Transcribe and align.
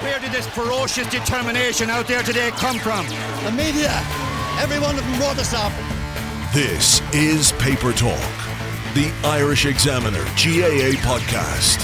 Where 0.00 0.18
did 0.18 0.32
this 0.32 0.48
ferocious 0.48 1.08
determination 1.10 1.90
out 1.90 2.08
there 2.08 2.24
today 2.24 2.50
come 2.50 2.80
from? 2.80 3.06
The 3.44 3.52
media. 3.52 3.92
Every 4.58 4.80
one 4.80 4.98
of 4.98 5.04
them 5.04 5.20
wrote 5.20 5.38
us 5.38 5.54
up. 5.54 5.72
This 6.52 7.00
is 7.14 7.52
Paper 7.52 7.92
Talk, 7.92 8.18
the 8.94 9.12
Irish 9.22 9.64
Examiner 9.64 10.24
GAA 10.34 10.98
podcast. 11.06 11.80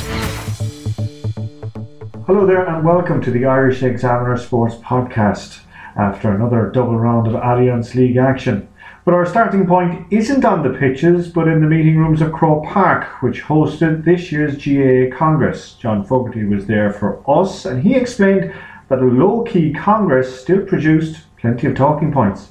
Hello 2.27 2.45
there, 2.45 2.67
and 2.67 2.85
welcome 2.85 3.23
to 3.23 3.31
the 3.31 3.45
Irish 3.45 3.85
Examiner 3.85 4.37
Sports 4.37 4.75
Podcast 4.75 5.61
after 5.95 6.35
another 6.35 6.71
double 6.71 6.99
round 6.99 7.29
of 7.29 7.35
Allianz 7.35 7.95
League 7.95 8.17
action. 8.17 8.67
But 9.05 9.15
our 9.15 9.27
starting 9.27 9.67
point 9.67 10.07
isn't 10.13 10.45
on 10.45 10.63
the 10.63 10.79
pitches, 10.79 11.29
but 11.29 11.49
in 11.49 11.61
the 11.61 11.67
meeting 11.67 11.99
rooms 11.99 12.23
of 12.23 12.33
Croke 12.33 12.65
Park, 12.67 13.21
which 13.21 13.43
hosted 13.43 14.05
this 14.05 14.31
year's 14.31 14.55
GAA 14.55 15.17
Congress. 15.17 15.75
John 15.75 16.05
Fogarty 16.05 16.45
was 16.45 16.67
there 16.67 16.93
for 16.93 17.19
us, 17.29 17.65
and 17.65 17.83
he 17.83 17.97
explained 17.97 18.55
that 18.89 19.01
a 19.01 19.05
low 19.05 19.43
key 19.43 19.73
Congress 19.73 20.41
still 20.41 20.65
produced 20.65 21.23
plenty 21.37 21.67
of 21.67 21.75
talking 21.75 22.13
points. 22.13 22.51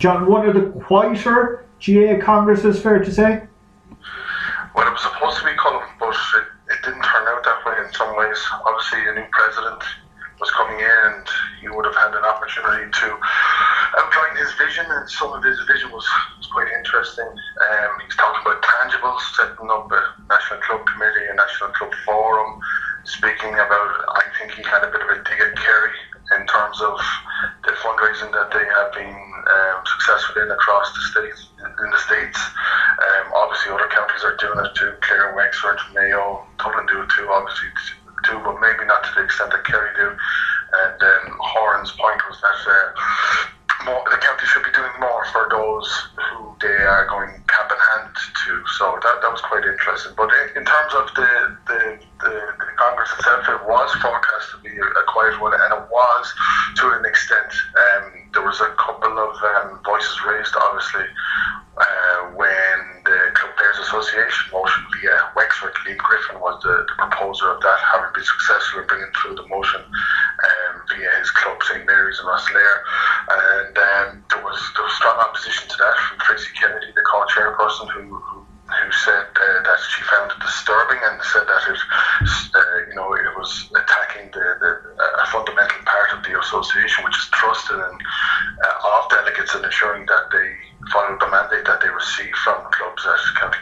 John, 0.00 0.26
one 0.26 0.48
of 0.48 0.54
the 0.54 0.72
quieter 0.80 1.66
GAA 1.78 2.18
Congresses, 2.20 2.82
fair 2.82 2.98
to 2.98 3.12
say? 3.12 3.44
Well, 4.74 4.88
it 4.88 4.90
was 4.90 5.02
supposed 5.02 5.38
to 5.38 5.44
be 5.44 5.52
Colin, 5.56 5.86
but 6.00 6.08
it, 6.08 6.72
it 6.72 6.84
didn't 6.84 7.02
turn 7.02 7.28
out 7.28 7.44
that 7.44 7.62
way 7.64 7.74
in 7.86 7.92
some 7.92 8.16
ways. 8.16 8.38
Obviously, 8.66 9.08
a 9.08 9.14
new 9.14 9.26
president 9.30 9.84
was 10.42 10.50
coming 10.58 10.74
in, 10.74 11.00
and 11.06 11.22
he 11.62 11.70
would 11.70 11.86
have 11.86 11.94
had 11.94 12.10
an 12.18 12.26
opportunity 12.26 12.90
to 12.90 13.08
outline 13.94 14.34
his 14.42 14.50
vision, 14.58 14.82
and 14.90 15.06
some 15.06 15.30
of 15.30 15.38
his 15.46 15.54
vision 15.70 15.86
was, 15.94 16.02
was 16.34 16.50
quite 16.50 16.66
interesting. 16.74 17.30
Um, 17.30 17.90
he's 18.02 18.18
talking 18.18 18.42
about 18.42 18.58
tangibles, 18.58 19.22
setting 19.38 19.70
up 19.70 19.86
a 19.86 20.02
national 20.26 20.58
club 20.66 20.82
committee, 20.90 21.30
a 21.30 21.38
national 21.38 21.70
club 21.78 21.94
forum, 22.02 22.58
speaking 23.06 23.54
about. 23.54 23.90
I 24.18 24.26
think 24.34 24.58
he 24.58 24.66
had 24.66 24.82
a 24.82 24.90
bit 24.90 25.06
of 25.06 25.14
a 25.14 25.22
dig 25.22 25.38
at 25.38 25.54
Kerry 25.54 25.94
in 26.34 26.42
terms 26.50 26.82
of 26.82 26.98
the 27.62 27.78
fundraising 27.78 28.34
that 28.34 28.50
they 28.50 28.66
have 28.66 28.90
been 28.98 29.14
um, 29.14 29.78
successful 29.94 30.42
in 30.42 30.50
across 30.50 30.90
the 30.90 31.02
states. 31.14 31.54
In 31.62 31.90
the 31.90 32.02
states, 32.02 32.38
um, 32.98 33.30
obviously 33.38 33.70
other 33.70 33.86
counties 33.94 34.26
are 34.26 34.34
doing 34.42 34.58
it 34.58 34.74
too. 34.74 34.90
Clare, 35.06 35.38
Wexford, 35.38 35.78
Mayo, 35.94 36.42
Dublin 36.58 36.86
do 36.90 37.02
it 37.02 37.10
too. 37.14 37.30
Obviously 37.30 37.70
too, 38.32 38.40
but 38.40 38.56
maybe 38.64 38.88
not 38.88 39.04
to 39.04 39.10
the 39.20 39.24
extent 39.28 39.52
that 39.52 39.64
Kerry 39.68 39.92
do. 39.92 40.08
And 40.08 40.98
um, 41.04 41.36
Horan's 41.36 41.92
point 41.92 42.20
was 42.24 42.40
that 42.40 42.60
uh, 42.64 42.88
more, 43.84 44.00
the 44.08 44.16
county 44.16 44.46
should 44.48 44.64
be 44.64 44.72
doing 44.72 44.96
more 45.00 45.24
for 45.36 45.52
those 45.52 45.84
who 46.32 46.56
they 46.64 46.80
are 46.88 47.04
going 47.12 47.28
cap 47.52 47.68
in 47.68 47.76
hand 47.76 48.16
to. 48.16 48.52
So 48.80 48.96
that, 49.04 49.20
that 49.20 49.28
was 49.28 49.44
quite 49.44 49.68
interesting. 49.68 50.16
But 50.16 50.32
in, 50.32 50.62
in 50.62 50.64
terms 50.64 50.92
of 50.96 51.12
the, 51.12 51.28
the, 51.68 51.80
the, 52.24 52.34
the 52.56 52.68
Congress 52.80 53.12
itself, 53.20 53.44
it 53.52 53.60
was 53.68 53.92
forecast 54.00 54.56
to 54.56 54.58
be 54.64 54.72
a, 54.72 55.04
quiet 55.12 55.36
one, 55.44 55.52
and 55.52 55.72
it 55.76 55.84
was 55.92 56.24
to 56.80 56.88
an 56.96 57.04
extent. 57.04 57.52
Um, 57.52 58.32
there 58.32 58.40
was 58.40 58.56
a 58.64 58.72
couple 58.80 59.12
of 59.12 59.36
um, 59.44 59.76
voices 59.84 60.16
raised, 60.24 60.56
obviously, 60.56 61.04
Association 63.92 64.48
motion 64.56 64.80
via 64.96 65.28
Wexford, 65.36 65.76
Liam 65.84 66.00
Griffin 66.00 66.40
was 66.40 66.56
the, 66.64 66.88
the 66.88 66.96
proposer 66.96 67.52
of 67.52 67.60
that, 67.60 67.76
having 67.92 68.08
been 68.16 68.24
successful 68.24 68.80
in 68.80 68.86
bringing 68.88 69.12
through 69.20 69.36
the 69.36 69.44
motion 69.52 69.84
um, 69.84 70.74
via 70.88 71.12
his 71.20 71.28
club, 71.36 71.60
St 71.60 71.84
Mary's 71.84 72.16
in 72.16 72.24
Rosslare. 72.24 72.78
And 73.28 73.76
um, 73.76 74.24
there, 74.32 74.40
was, 74.40 74.56
there 74.72 74.84
was 74.88 74.96
strong 74.96 75.20
opposition 75.20 75.68
to 75.68 75.76
that 75.76 75.94
from 76.08 76.24
Tracy 76.24 76.48
Kennedy, 76.56 76.88
the 76.96 77.04
co-chairperson, 77.04 77.92
who, 77.92 78.16
who 78.16 78.40
who 78.72 78.88
said 79.04 79.28
uh, 79.36 79.60
that 79.68 79.76
she 79.84 80.00
found 80.08 80.32
it 80.32 80.40
disturbing 80.40 80.96
and 80.96 81.20
said 81.28 81.44
that 81.44 81.60
it, 81.68 81.76
uh, 81.76 82.88
you 82.88 82.96
know, 82.96 83.12
it 83.12 83.28
was 83.36 83.68
attacking 83.76 84.32
the, 84.32 84.44
the 84.64 84.70
a 85.20 85.26
fundamental 85.28 85.76
part 85.84 86.08
of 86.16 86.24
the 86.24 86.32
association, 86.40 87.04
which 87.04 87.12
is 87.12 87.28
trust 87.36 87.68
and 87.68 88.00
uh, 88.64 89.08
delegates 89.12 89.54
and 89.54 89.64
ensuring 89.64 90.06
that 90.06 90.32
they 90.32 90.48
follow 90.90 91.16
the 91.20 91.28
mandate 91.28 91.64
that 91.66 91.80
they 91.80 91.88
receive 91.88 92.34
from 92.42 92.64
clubs 92.72 93.04
at 93.06 93.20
county 93.38 93.58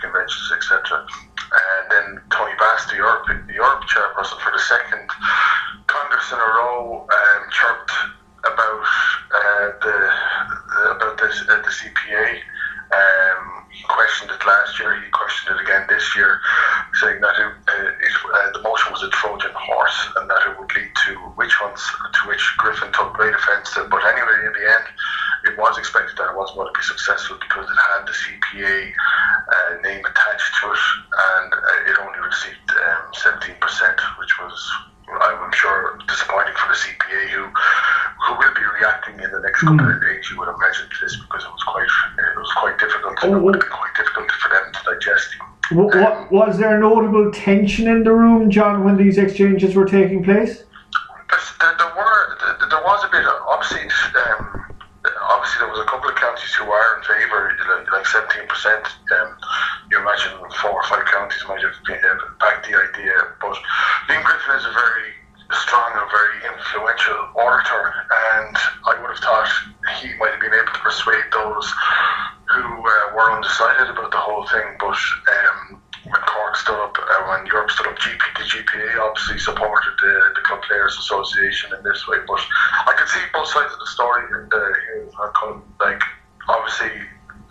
reacting 39.63 39.69
in 39.69 39.77
the 39.77 39.93
next 39.93 39.97
of 39.97 40.03
days. 40.03 40.31
You 40.31 40.39
would 40.39 40.49
imagine 40.49 40.89
this 41.01 41.17
because 41.17 41.45
it 41.45 41.51
was 41.51 41.63
quite 41.65 41.89
it 42.19 42.39
was 42.39 42.53
quite 42.57 42.79
difficult. 42.79 43.19
Oh, 43.23 43.37
it 43.37 43.43
would 43.43 43.55
have 43.55 43.71
quite 43.71 43.95
difficult 43.97 44.31
for 44.31 44.49
them 44.49 44.73
to 44.73 44.95
digest. 44.95 45.37
What, 45.73 45.95
what, 45.95 46.13
um, 46.13 46.29
was 46.31 46.59
there 46.59 46.79
notable 46.81 47.31
tension 47.31 47.87
in 47.87 48.03
the 48.03 48.13
room, 48.13 48.51
John, 48.51 48.85
when 48.85 48.97
these 48.97 49.19
exchanges 49.19 49.75
were 49.77 49.85
taking 49.85 50.25
place? 50.25 50.65
Like 85.81 86.03
obviously, 86.49 86.93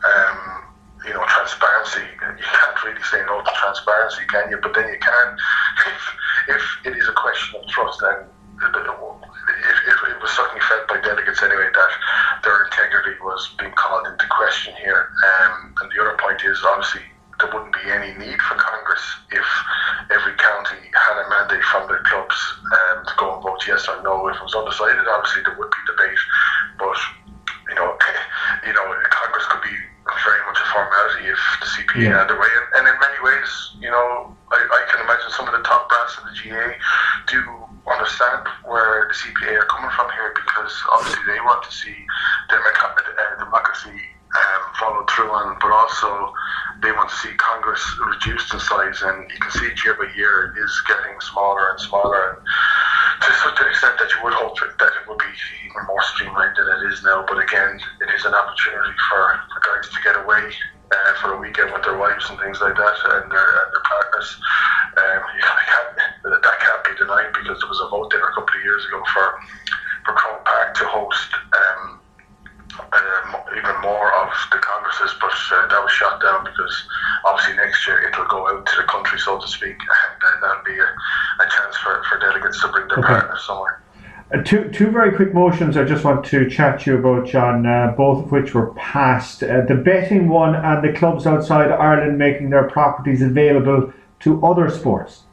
um, 0.06 0.38
you 1.06 1.14
know, 1.14 1.26
transparency. 1.28 2.06
You 2.22 2.46
can't 2.46 2.84
really 2.86 3.04
say 3.04 3.22
no 3.26 3.42
to 3.42 3.52
transparency, 3.56 4.24
can 4.30 4.50
you? 4.52 4.60
But 4.62 4.74
then 4.76 4.88
you 4.88 5.00
can, 5.00 5.28
if 5.88 6.02
if 6.56 6.64
it 6.86 6.98
is 6.98 7.08
a 7.08 7.14
question 7.14 7.60
of 7.60 7.68
trust, 7.68 8.00
then 8.02 8.26
it, 8.62 8.76
it, 8.76 9.98
it 10.12 10.22
was 10.22 10.32
certainly 10.32 10.62
felt 10.68 10.88
by 10.88 11.00
delegates 11.02 11.42
anyway 11.44 11.68
that 11.74 11.92
their 12.44 12.66
integrity 12.66 13.16
was 13.24 13.56
being 13.60 13.72
called 13.74 14.08
into 14.08 14.26
question 14.30 14.74
here. 14.84 15.10
Um, 15.24 15.74
and 15.82 15.92
the 15.92 16.02
other 16.02 16.18
point 16.20 16.44
is 16.44 16.60
obviously 16.64 17.02
there 17.40 17.50
wouldn't 17.54 17.72
be 17.72 17.88
any 17.88 18.12
need 18.20 18.40
for 18.44 18.56
Congress 18.60 19.04
if 19.32 19.48
every 20.12 20.36
county 20.36 20.80
had 20.92 21.16
a 21.24 21.30
mandate 21.32 21.64
from 21.72 21.88
the 21.88 21.98
clubs 22.04 22.36
um, 22.68 23.06
to 23.06 23.14
go 23.18 23.34
and 23.36 23.44
vote 23.44 23.64
yes 23.68 23.88
or 23.88 24.04
no. 24.04 24.28
If 24.28 24.36
it 24.36 24.44
was 24.44 24.56
undecided, 24.56 25.08
obviously 25.08 25.44
there 25.48 25.56
would 25.56 25.72
be 25.72 25.82
debate, 25.88 26.20
but 26.80 26.98
you 27.70 27.76
know, 27.76 27.94
you 28.66 28.74
know, 28.74 28.86
Congress 29.12 29.46
could 29.52 29.62
be 29.62 29.76
very 30.26 30.42
much 30.50 30.58
a 30.58 30.66
formality 30.74 31.30
if 31.30 31.42
the 31.62 31.68
CPA 31.70 32.02
Yeah. 32.02 32.18
had 32.24 32.30
their 32.30 32.40
way. 32.40 32.50
And, 32.50 32.66
and 32.82 32.84
in 32.90 32.96
many 33.00 33.20
ways, 33.22 33.50
you 33.80 33.92
know, 33.92 34.34
I, 34.52 34.58
I 34.58 34.82
can 34.90 35.06
imagine 35.06 35.30
some 35.32 35.46
of 35.48 35.54
the 35.54 35.62
top 35.62 35.88
brass 35.90 36.18
of 36.18 36.24
the 36.26 36.34
GA 36.34 36.74
do 37.30 37.40
understand 37.86 38.48
where 38.66 39.06
the 39.10 39.14
CPA 39.14 39.62
are 39.62 39.70
coming 39.70 39.92
from 39.94 40.10
here 40.18 40.34
because 40.34 40.74
obviously 40.94 41.22
they 41.30 41.40
want 41.46 41.62
to 41.64 41.72
see 41.72 41.94
uh, 42.50 43.44
democracy 43.44 43.90
um, 44.30 44.62
followed 44.80 45.10
through 45.10 45.30
on, 45.32 45.58
but 45.62 45.72
also 45.72 46.34
they 46.82 46.92
want 46.92 47.10
to 47.10 47.16
see 47.18 47.34
Congress 47.38 47.82
reduced 48.08 48.54
in 48.54 48.60
size, 48.60 49.02
and 49.02 49.30
you 49.32 49.40
can 49.40 49.52
see 49.52 49.70
year 49.84 49.96
by 49.98 50.06
year 50.16 50.54
it 50.56 50.60
is 50.62 50.72
getting 50.88 51.20
smaller 51.22 51.70
and 51.72 51.80
smaller. 51.80 52.38
And 52.38 52.38
to 53.30 53.62
an 53.64 53.70
extent 53.70 53.96
that 54.00 54.10
you 54.10 54.20
would 54.24 54.34
hope 54.34 54.58
that 54.58 54.92
it 54.98 55.04
would 55.08 55.22
be 55.22 55.32
even 55.66 55.82
more 55.86 56.02
streamlined 56.14 56.56
than 56.58 56.68
it 56.68 56.82
is 56.90 57.04
now. 57.04 57.26
But 57.28 57.38
again, 57.40 57.80
it 58.02 58.10
is 58.14 58.26
an 58.26 58.34
opportunity 58.34 58.96
for, 59.10 59.22
for 59.54 59.60
guys 59.62 59.88
to 59.90 60.00
get 60.02 60.16
away 60.18 60.50
uh, 60.90 61.14
for 61.22 61.34
a 61.34 61.38
weekend 61.38 61.72
with 61.72 61.84
their 61.86 61.98
wives 61.98 62.26
and 62.30 62.40
things 62.40 62.60
like 62.62 62.76
that 62.76 62.98
and 63.14 63.30
their, 63.30 63.50
and 63.62 63.70
their 63.70 63.86
partners. 63.86 64.30
Um, 64.98 65.22
you 65.38 65.44
can't, 65.46 65.90
that 66.42 66.58
can't 66.60 66.84
be 66.84 66.94
denied 66.98 67.32
because 67.38 67.62
there 67.62 67.70
was 67.70 67.82
a 67.86 67.90
vote 67.94 68.10
there 68.10 68.26
a 68.26 68.34
couple 68.34 68.54
of 68.54 68.64
years 68.66 68.86
ago 68.90 69.02
for 69.14 69.26
for 70.06 70.14
Croke 70.16 70.46
Park 70.46 70.74
to 70.76 70.86
host 70.88 71.30
um, 71.54 71.99
uh, 72.92 73.40
even 73.58 73.76
more 73.82 74.14
of 74.16 74.30
the 74.52 74.58
congresses, 74.58 75.16
but 75.20 75.32
uh, 75.32 75.68
that 75.68 75.82
was 75.82 75.92
shot 75.92 76.22
down 76.22 76.44
because 76.44 76.88
obviously 77.26 77.56
next 77.56 77.86
year 77.88 78.02
it 78.08 78.18
will 78.18 78.28
go 78.28 78.48
out 78.48 78.66
to 78.66 78.76
the 78.78 78.88
country, 78.88 79.20
so 79.20 79.40
to 79.40 79.48
speak, 79.48 79.78
and 79.80 80.24
uh, 80.24 80.48
that'll 80.48 80.64
be 80.64 80.78
a, 80.78 80.90
a 81.44 81.48
chance 81.50 81.76
for, 81.78 82.04
for 82.10 82.20
delegates 82.20 82.62
to 82.62 82.68
bring 82.70 82.88
their 82.88 83.00
okay. 83.00 83.08
partners 83.08 83.44
somewhere. 83.46 83.82
Uh, 84.32 84.44
two, 84.44 84.70
two 84.70 84.92
very 84.92 85.16
quick 85.16 85.34
motions 85.34 85.76
I 85.76 85.84
just 85.84 86.04
want 86.04 86.24
to 86.26 86.48
chat 86.48 86.82
to 86.82 86.92
you 86.92 86.98
about, 87.00 87.26
John, 87.26 87.66
uh, 87.66 87.94
both 87.98 88.26
of 88.26 88.32
which 88.32 88.54
were 88.54 88.74
passed. 88.76 89.42
Uh, 89.42 89.62
the 89.68 89.74
betting 89.74 90.30
one 90.30 90.54
and 90.54 90.84
the 90.84 90.98
clubs 90.98 91.26
outside 91.26 91.72
Ireland 91.72 92.20
making 92.20 92.52
their 92.52 92.70
properties 92.70 93.24
available 93.24 93.92
to 94.20 94.46
other 94.46 94.70
sports. 94.70 95.24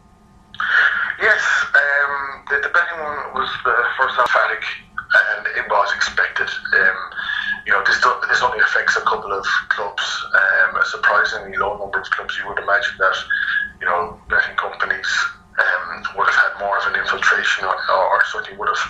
Yes, 1.21 1.43
um, 1.75 2.45
the, 2.49 2.57
the, 2.63 2.73
betting 2.73 3.01
one 3.01 3.35
was 3.35 3.51
the 3.65 3.77
first 3.99 4.19
emphatic 4.19 4.65
and 4.97 5.47
it 5.59 5.69
was 5.69 5.93
expected. 5.95 6.49
Um, 6.49 6.97
you 7.67 7.73
know, 7.73 7.83
this, 7.85 7.99
this 8.29 8.43
only 8.43 8.59
affects 8.61 8.97
a 8.97 9.03
couple 9.03 9.33
of 9.33 9.45
clubs, 9.69 10.05
um, 10.35 10.77
a 10.77 10.85
surprisingly 10.85 11.57
low 11.57 11.79
number 11.79 12.01
of 12.01 12.11
clubs. 12.11 12.37
You 12.39 12.49
would 12.49 12.59
imagine 12.59 12.95
that, 12.99 13.17
you 13.81 13.87
know, 13.87 14.19
betting 14.29 14.57
companies 14.57 15.09
um, 15.59 16.05
would 16.17 16.29
have 16.29 16.37
had 16.37 16.53
more 16.61 16.79
of 16.79 16.87
an 16.93 17.01
infiltration 17.01 17.65
or, 17.65 17.75
or 17.75 18.23
certainly 18.31 18.59
would 18.59 18.69
have 18.69 18.85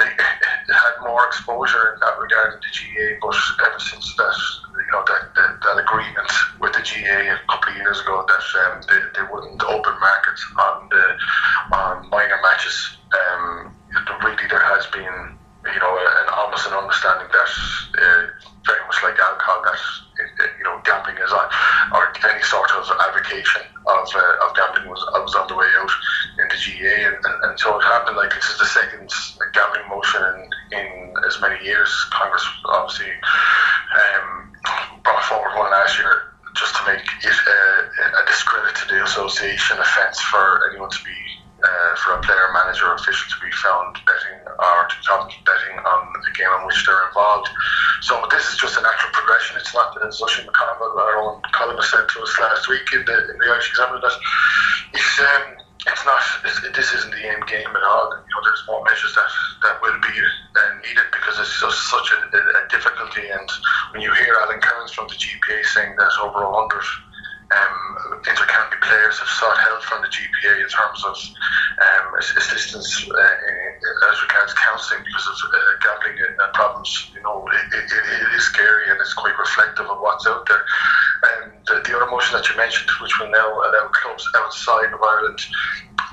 had 0.08 0.94
more 1.02 1.26
exposure 1.26 1.94
in 1.94 2.00
that 2.00 2.18
regard 2.18 2.54
in 2.54 2.60
the 2.60 2.70
GAA. 2.70 3.18
But 3.20 3.36
ever 3.66 3.80
since 3.80 4.14
that, 4.16 4.36
you 4.78 4.92
know, 4.92 5.02
that, 5.06 5.34
that, 5.34 5.50
that 5.62 5.76
agreement 5.80 6.30
with 6.60 6.72
the 6.72 6.82
GA 6.82 7.34
a 7.34 7.40
couple 7.48 7.72
of 7.72 7.76
years 7.76 8.00
ago 8.00 8.24
that 8.26 8.44
um, 8.66 8.80
they, 8.88 9.00
they 9.16 9.26
wouldn't 9.32 9.62
open 9.64 9.94
markets 10.00 10.44
on 10.58 10.88
the 10.90 11.04
on 11.72 12.08
minor 12.10 12.38
matches, 12.42 12.96
um, 13.12 13.74
really 14.22 14.48
there 14.48 14.64
has 14.64 14.86
been 14.88 15.38
you 15.72 15.80
know 15.80 15.92
an 15.96 16.28
almost 16.36 16.66
an 16.66 16.74
understanding 16.74 17.28
that 17.32 17.50
uh, 17.96 18.22
very 18.66 18.82
much 18.86 19.00
like 19.02 19.18
alcohol 19.18 19.62
that 19.64 19.80
you 20.58 20.64
know 20.64 20.80
gambling 20.84 21.16
is 21.16 21.32
on 21.32 21.48
or 21.92 22.12
any 22.28 22.42
sort 22.42 22.70
of 22.72 22.84
avocation 23.08 23.62
of, 23.86 24.08
uh, 24.14 24.44
of 24.44 24.56
gambling 24.56 24.88
was, 24.88 25.00
was 25.24 25.34
on 25.34 25.46
the 25.48 25.56
way 25.56 25.68
out 25.76 25.90
in 26.40 26.48
the 26.48 26.56
GA, 26.56 27.04
and, 27.04 27.16
and, 27.16 27.36
and, 27.44 27.60
so 27.60 27.78
it 27.78 27.84
happened 27.84 28.16
like 28.16 28.32
this 28.32 28.48
is 28.48 28.58
the 28.58 28.66
second 28.66 29.08
gambling 29.52 29.86
motion 29.88 30.22
in, 30.72 30.80
in 30.80 31.14
as 31.26 31.40
many 31.40 31.62
years. 31.64 31.90
Congress 32.10 32.44
obviously 32.66 33.12
um, 33.92 34.52
brought 35.02 35.22
forward 35.24 35.52
one 35.56 35.70
last 35.70 35.98
year 35.98 36.34
just 36.56 36.74
to 36.76 36.82
make 36.86 37.02
it 37.02 37.38
uh, 37.46 38.22
a 38.22 38.26
discredit 38.26 38.74
to 38.76 38.88
the 38.88 39.02
association 39.04 39.78
offence 39.78 40.20
for 40.20 40.70
anyone 40.70 40.90
to 40.90 41.02
be 41.04 41.18
uh, 41.64 41.96
for 41.96 42.12
a 42.14 42.20
player, 42.20 42.48
manager, 42.52 42.86
or 42.86 42.94
official 42.94 43.26
to 43.30 43.44
be 43.44 43.50
found 43.52 43.96
betting 44.04 44.33
or 44.58 44.88
to 44.88 44.96
be 45.28 45.38
betting 45.44 45.76
on 45.78 46.00
the 46.22 46.32
game 46.36 46.50
in 46.60 46.66
which 46.66 46.80
they're 46.86 47.08
involved. 47.08 47.48
So 48.00 48.20
this 48.30 48.44
is 48.52 48.56
just 48.58 48.76
a 48.78 48.82
natural 48.82 49.12
progression. 49.12 49.56
It's 49.58 49.74
not, 49.74 49.96
as 50.04 50.20
Oisin 50.20 50.46
McConville, 50.46 50.96
our 50.96 51.16
own 51.22 51.40
columnist, 51.52 51.90
said 51.90 52.06
to 52.08 52.22
us 52.22 52.32
last 52.40 52.68
week 52.68 52.86
in 52.92 53.04
the, 53.04 53.16
in 53.32 53.36
the 53.38 53.46
Irish 53.48 53.70
Examiner, 53.70 54.00
that 54.00 54.16
it's, 54.92 55.14
um, 55.20 55.44
it's 55.86 56.04
not, 56.04 56.22
it's, 56.44 56.60
this 56.76 56.92
isn't 56.94 57.12
the 57.12 57.24
end 57.24 57.46
game 57.46 57.68
at 57.68 57.84
all. 57.84 58.12
You 58.12 58.30
know, 58.32 58.40
there's 58.44 58.64
more 58.66 58.84
measures 58.84 59.14
that, 59.14 59.30
that 59.62 59.82
will 59.82 59.98
be 60.00 60.14
uh, 60.20 60.72
needed 60.84 61.08
because 61.12 61.38
it's 61.40 61.60
just 61.60 61.78
such 61.90 62.08
a, 62.12 62.18
a, 62.36 62.68
difficulty. 62.68 63.28
And 63.28 63.48
when 63.92 64.02
you 64.02 64.12
hear 64.14 64.36
Alan 64.40 64.60
Kearns 64.60 64.92
from 64.92 65.08
the 65.08 65.14
GPA 65.14 65.64
saying 65.72 65.96
that 65.96 66.12
over 66.22 66.44
100 66.44 66.84
um, 67.52 68.20
intercounty 68.24 68.80
players 68.80 69.18
have 69.18 69.28
sought 69.28 69.58
help 69.58 69.82
from 69.82 70.02
the 70.02 70.08
GPA 70.08 70.62
in 70.62 70.68
terms 70.68 71.00
of 71.04 71.16
um, 71.80 72.14
assistance 72.18 73.04
uh, 73.10 74.10
as 74.10 74.22
regards 74.22 74.54
counselling 74.54 75.04
because 75.04 75.26
of 75.28 75.50
uh, 75.52 75.58
gambling 75.82 76.16
problems. 76.54 77.10
You 77.14 77.22
know, 77.22 77.46
it, 77.48 77.74
it, 77.74 77.88
it 77.92 78.34
is 78.36 78.44
scary 78.44 78.90
and 78.90 79.00
it's 79.00 79.14
quite 79.14 79.38
reflective 79.38 79.86
of 79.86 80.00
what's 80.00 80.26
out 80.26 80.46
there. 80.48 80.64
And 81.24 81.52
the, 81.66 81.82
the 81.84 81.96
other 81.96 82.10
motion 82.10 82.36
that 82.36 82.48
you 82.48 82.56
mentioned, 82.56 82.90
which 83.00 83.18
will 83.20 83.30
now 83.30 83.48
allow 83.48 83.88
clubs 83.92 84.28
outside 84.36 84.92
of 84.92 85.00
Ireland 85.02 85.40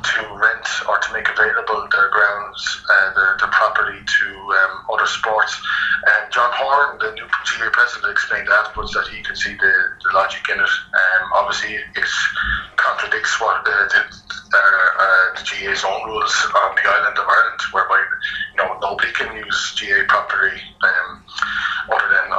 to 0.03 0.19
rent 0.35 0.67
or 0.87 0.97
to 0.97 1.13
make 1.13 1.27
available 1.29 1.87
their 1.91 2.09
grounds, 2.09 2.61
uh, 2.89 3.13
their, 3.13 3.37
their 3.39 3.51
property 3.53 3.99
to 4.01 4.25
um, 4.27 4.85
other 4.91 5.05
sports. 5.05 5.59
And 6.07 6.31
John 6.31 6.49
Horan, 6.53 6.97
the 6.99 7.13
new 7.13 7.27
GA 7.45 7.69
president, 7.71 8.11
explained 8.11 8.49
afterwards 8.49 8.91
that 8.93 9.07
he 9.07 9.21
could 9.21 9.37
see 9.37 9.53
the, 9.53 9.73
the 10.03 10.11
logic 10.13 10.47
in 10.49 10.59
it. 10.59 10.73
Um, 10.93 11.23
obviously, 11.33 11.75
it 11.75 12.09
contradicts 12.75 13.39
what 13.39 13.63
the, 13.65 13.77
the, 13.93 14.01
uh, 14.01 14.89
uh, 14.99 15.25
the 15.37 15.43
GA's 15.45 15.83
own 15.85 16.01
rules 16.09 16.35
on 16.55 16.75
the 16.75 16.85
island 16.89 17.17
of 17.17 17.25
Ireland, 17.25 17.61
whereby 17.71 18.01
you 18.51 18.57
know 18.57 18.77
nobody 18.81 19.11
can 19.13 19.35
use 19.37 19.73
GA 19.77 20.03
property 20.07 20.57
um, 20.81 21.23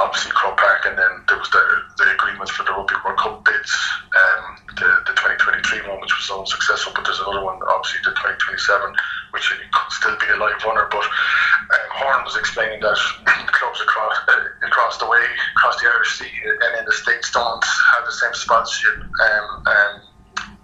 obviously 0.03 0.35
Croke 0.35 0.59
Park, 0.59 0.83
and 0.83 0.99
then 0.99 1.23
there 1.31 1.39
was 1.39 1.47
the, 1.55 1.63
the 1.97 2.11
agreement 2.11 2.51
for 2.51 2.67
the 2.67 2.75
Rugby 2.75 2.99
World 3.07 3.17
Cup 3.17 3.39
bids, 3.47 3.71
um, 4.11 4.59
the, 4.75 4.89
the 5.07 5.15
2023 5.15 5.87
one, 5.87 6.03
which 6.03 6.11
was 6.11 6.27
unsuccessful, 6.27 6.91
but 6.91 7.07
there's 7.07 7.23
another 7.23 7.39
one, 7.39 7.55
obviously 7.71 8.03
the 8.03 8.11
2027, 8.11 8.91
which 9.31 9.47
could 9.47 9.91
still 9.95 10.17
be 10.19 10.27
a 10.27 10.37
live 10.37 10.59
runner. 10.67 10.91
But 10.91 11.07
um, 11.07 11.87
Horan 11.95 12.27
was 12.27 12.35
explaining 12.35 12.83
that 12.83 12.99
clubs 13.55 13.79
across 13.79 14.15
uh, 14.27 14.67
across 14.67 14.99
the 14.99 15.07
way, 15.07 15.23
across 15.55 15.79
the 15.79 15.87
Irish 15.87 16.19
Sea, 16.19 16.33
and 16.43 16.83
in 16.83 16.85
the 16.85 16.95
States 16.99 17.31
don't 17.31 17.63
have 17.95 18.03
the 18.03 18.11
same 18.11 18.35
sponsorship. 18.35 18.99
Um, 18.99 19.47
um, 19.63 19.93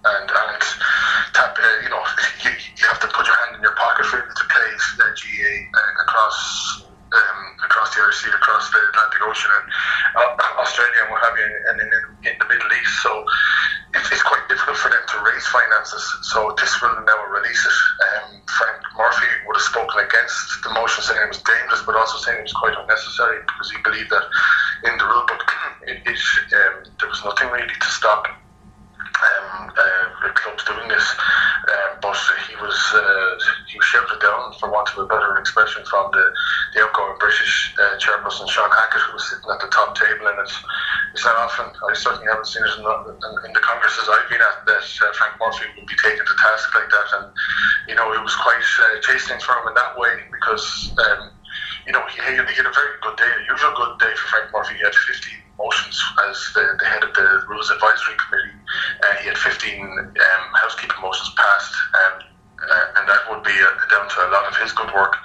and 0.00 0.28
and 0.32 0.62
tap, 1.32 1.56
uh, 1.56 1.76
you 1.84 1.88
know, 1.88 2.00
you, 2.44 2.52
you, 2.52 2.84
have 2.88 3.00
to 3.00 3.08
put 3.08 3.26
your 3.26 3.36
hand 3.44 3.56
in 3.56 3.62
your 3.62 3.76
pocket 3.76 4.08
really 4.12 4.32
to 4.32 4.44
play 4.48 4.70
uh, 4.96 5.12
GA 5.12 5.68
uh, 5.76 6.02
across 6.04 6.89
um, 7.12 7.40
across 7.64 7.94
the 7.94 8.02
Sea, 8.12 8.30
across 8.30 8.70
the 8.70 8.80
Atlantic 8.90 9.22
Ocean, 9.26 9.50
and 9.50 9.66
uh, 10.16 10.60
Australia, 10.62 11.06
and 11.06 11.10
what 11.10 11.22
have 11.22 11.36
you, 11.36 11.50
and 11.70 11.76
in, 11.80 11.88
in 12.30 12.34
the 12.38 12.46
Middle 12.46 12.70
East. 12.70 12.94
So 13.02 13.10
it's, 13.94 14.10
it's, 14.12 14.22
quite 14.22 14.46
difficult 14.48 14.78
for 14.78 14.90
them 14.90 15.02
to 15.02 15.16
raise 15.26 15.46
finances. 15.50 16.04
So 16.30 16.54
this 16.58 16.70
will 16.82 16.94
now 17.02 17.20
release 17.34 17.62
it. 17.66 17.78
Um, 18.06 18.42
Frank 18.46 18.78
Murphy 18.94 19.30
would 19.46 19.56
have 19.58 19.66
spoken 19.66 19.98
against 20.06 20.62
the 20.62 20.70
motion, 20.70 21.02
saying 21.02 21.18
it 21.18 21.34
was 21.34 21.42
dangerous, 21.42 21.82
but 21.82 21.98
also 21.98 22.18
saying 22.22 22.38
it 22.38 22.46
was 22.46 22.54
quite 22.54 22.78
unnecessary 22.78 23.42
because 23.46 23.70
he 23.70 23.78
believed 23.82 24.10
that 24.10 24.26
in 24.86 24.94
the 24.98 25.06
rule 25.06 25.26
book 25.26 25.42
it, 25.90 25.98
it 26.06 26.18
um, 26.54 26.86
there 26.98 27.10
was 27.10 27.22
nothing 27.24 27.48
really 27.50 27.66
to 27.66 27.90
stop 27.90 28.26
um, 29.20 29.70
uh, 29.76 30.32
clubs 30.34 30.64
doing 30.64 30.88
this, 30.88 31.06
um, 31.68 31.98
but 32.00 32.16
he 32.48 32.56
was 32.56 32.76
uh, 32.94 33.36
he 33.68 33.76
was 33.78 33.86
shouted 33.86 34.20
down, 34.20 34.52
for 34.58 34.70
want 34.70 34.88
of 34.92 35.04
a 35.04 35.06
better 35.06 35.36
expression, 35.38 35.84
from 35.84 36.10
the, 36.12 36.24
the 36.74 36.82
outgoing 36.82 37.16
British 37.18 37.74
uh, 37.78 37.96
chairperson 37.98 38.48
Sean 38.48 38.70
Hackett, 38.70 39.02
who 39.08 39.12
was 39.14 39.28
sitting 39.28 39.50
at 39.50 39.60
the 39.60 39.68
top 39.68 39.94
table, 39.96 40.26
and 40.26 40.38
it's 40.40 40.56
it's 41.12 41.24
not 41.24 41.36
often 41.36 41.66
I 41.68 41.94
certainly 41.94 42.26
haven't 42.28 42.46
seen 42.48 42.64
it 42.64 42.72
in 42.78 42.84
the, 42.84 42.94
in, 43.12 43.32
in 43.46 43.52
the 43.52 43.64
congresses 43.64 44.08
I've 44.08 44.28
been 44.30 44.40
at 44.40 44.64
that 44.66 44.86
uh, 45.02 45.12
Frank 45.12 45.36
Murphy 45.40 45.68
would 45.76 45.86
be 45.86 45.98
taken 46.00 46.24
to 46.24 46.34
task 46.40 46.72
like 46.74 46.90
that, 46.90 47.08
and 47.20 47.26
you 47.88 47.94
know 47.94 48.12
it 48.12 48.22
was 48.22 48.34
quite 48.36 48.64
uh, 48.80 49.00
chastening 49.04 49.40
for 49.40 49.52
him 49.60 49.68
in 49.68 49.74
that 49.74 49.96
way 49.96 50.24
because. 50.32 50.92
Um, 50.98 51.30
you 51.86 51.92
know, 51.92 52.04
he, 52.06 52.20
he 52.22 52.36
had 52.36 52.46
a 52.46 52.70
very 52.70 52.94
good 53.02 53.16
day, 53.16 53.26
a 53.26 53.52
usual 53.52 53.72
good 53.74 53.98
day 53.98 54.12
for 54.14 54.28
Frank 54.28 54.52
Murphy. 54.52 54.74
He 54.76 54.84
had 54.84 54.94
15 54.94 55.34
motions 55.58 55.98
as 56.28 56.36
the, 56.54 56.64
the 56.78 56.86
head 56.86 57.02
of 57.02 57.12
the 57.14 57.42
Rules 57.48 57.70
Advisory 57.70 58.14
Committee. 58.16 58.49
Uh, 59.02 59.14
he 59.22 59.28
had 59.28 59.38
15 59.38 59.80
um, 59.80 60.44
housekeeping 60.54 61.00
motions 61.00 61.32
passed, 61.36 61.74
um, 61.94 62.14
uh, 62.60 62.98
and 63.00 63.08
that 63.08 63.24
would 63.30 63.42
be 63.42 63.56
uh, 63.56 63.72
down 63.88 64.08
to 64.08 64.18
a 64.26 64.28
lot 64.30 64.44
of 64.44 64.56
his 64.56 64.72
good 64.72 64.92
work. 64.92 65.16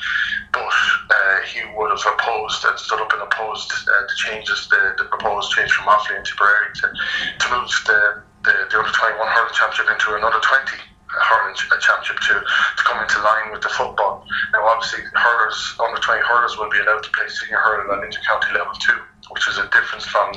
But 0.54 0.72
uh, 1.12 1.42
he 1.44 1.60
would 1.76 1.92
have 1.92 2.06
opposed 2.16 2.64
and 2.64 2.80
stood 2.80 3.02
up 3.02 3.12
and 3.12 3.22
opposed 3.22 3.72
uh, 3.72 4.02
the 4.08 4.16
changes, 4.16 4.68
the, 4.70 4.96
the 4.98 5.06
proposed 5.06 5.52
change 5.52 5.72
from 5.72 5.92
Offaly 5.92 6.18
and 6.18 6.26
Tipperary 6.26 6.72
to, 6.82 6.88
to 6.88 7.46
move 7.52 7.68
the, 7.86 8.24
the, 8.48 8.54
the 8.72 8.80
under 8.80 8.92
21 8.92 9.28
hurling 9.28 9.54
championship 9.54 9.92
into 9.92 10.16
another 10.16 10.40
20 10.40 10.80
hurling 11.08 11.56
championship 11.56 12.20
to, 12.20 12.36
to 12.40 12.82
come 12.84 13.02
into 13.02 13.20
line 13.22 13.52
with 13.52 13.62
the 13.62 13.70
football. 13.70 14.26
Now, 14.54 14.68
obviously, 14.68 15.04
hurlers, 15.14 15.60
under 15.80 16.00
20 16.00 16.22
hurlers 16.24 16.58
will 16.58 16.70
be 16.70 16.80
allowed 16.80 17.04
to 17.04 17.12
play 17.12 17.28
senior 17.28 17.60
hurling 17.60 17.92
on 17.92 18.04
inter-county 18.04 18.52
level 18.54 18.74
too, 18.80 19.00
which 19.32 19.48
is 19.48 19.58
a 19.58 19.68
difference 19.70 20.06
from 20.06 20.32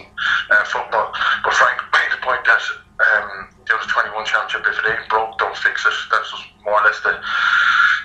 uh, 0.50 0.64
football. 0.64 1.12
But 1.44 1.54
Frank 1.54 1.82
made 1.92 2.10
the 2.12 2.22
point 2.22 2.44
that 2.46 2.62
um, 2.98 3.48
the 3.66 3.74
under 3.78 3.86
21 3.86 4.24
championship, 4.26 4.66
if 4.66 4.78
it 4.82 4.90
ain't 4.90 5.08
broke, 5.08 5.38
don't 5.38 5.56
fix 5.56 5.86
it. 5.86 5.94
That 6.10 6.20
was 6.20 6.42
more 6.64 6.80
or 6.80 6.84
less 6.84 7.00
the 7.00 7.14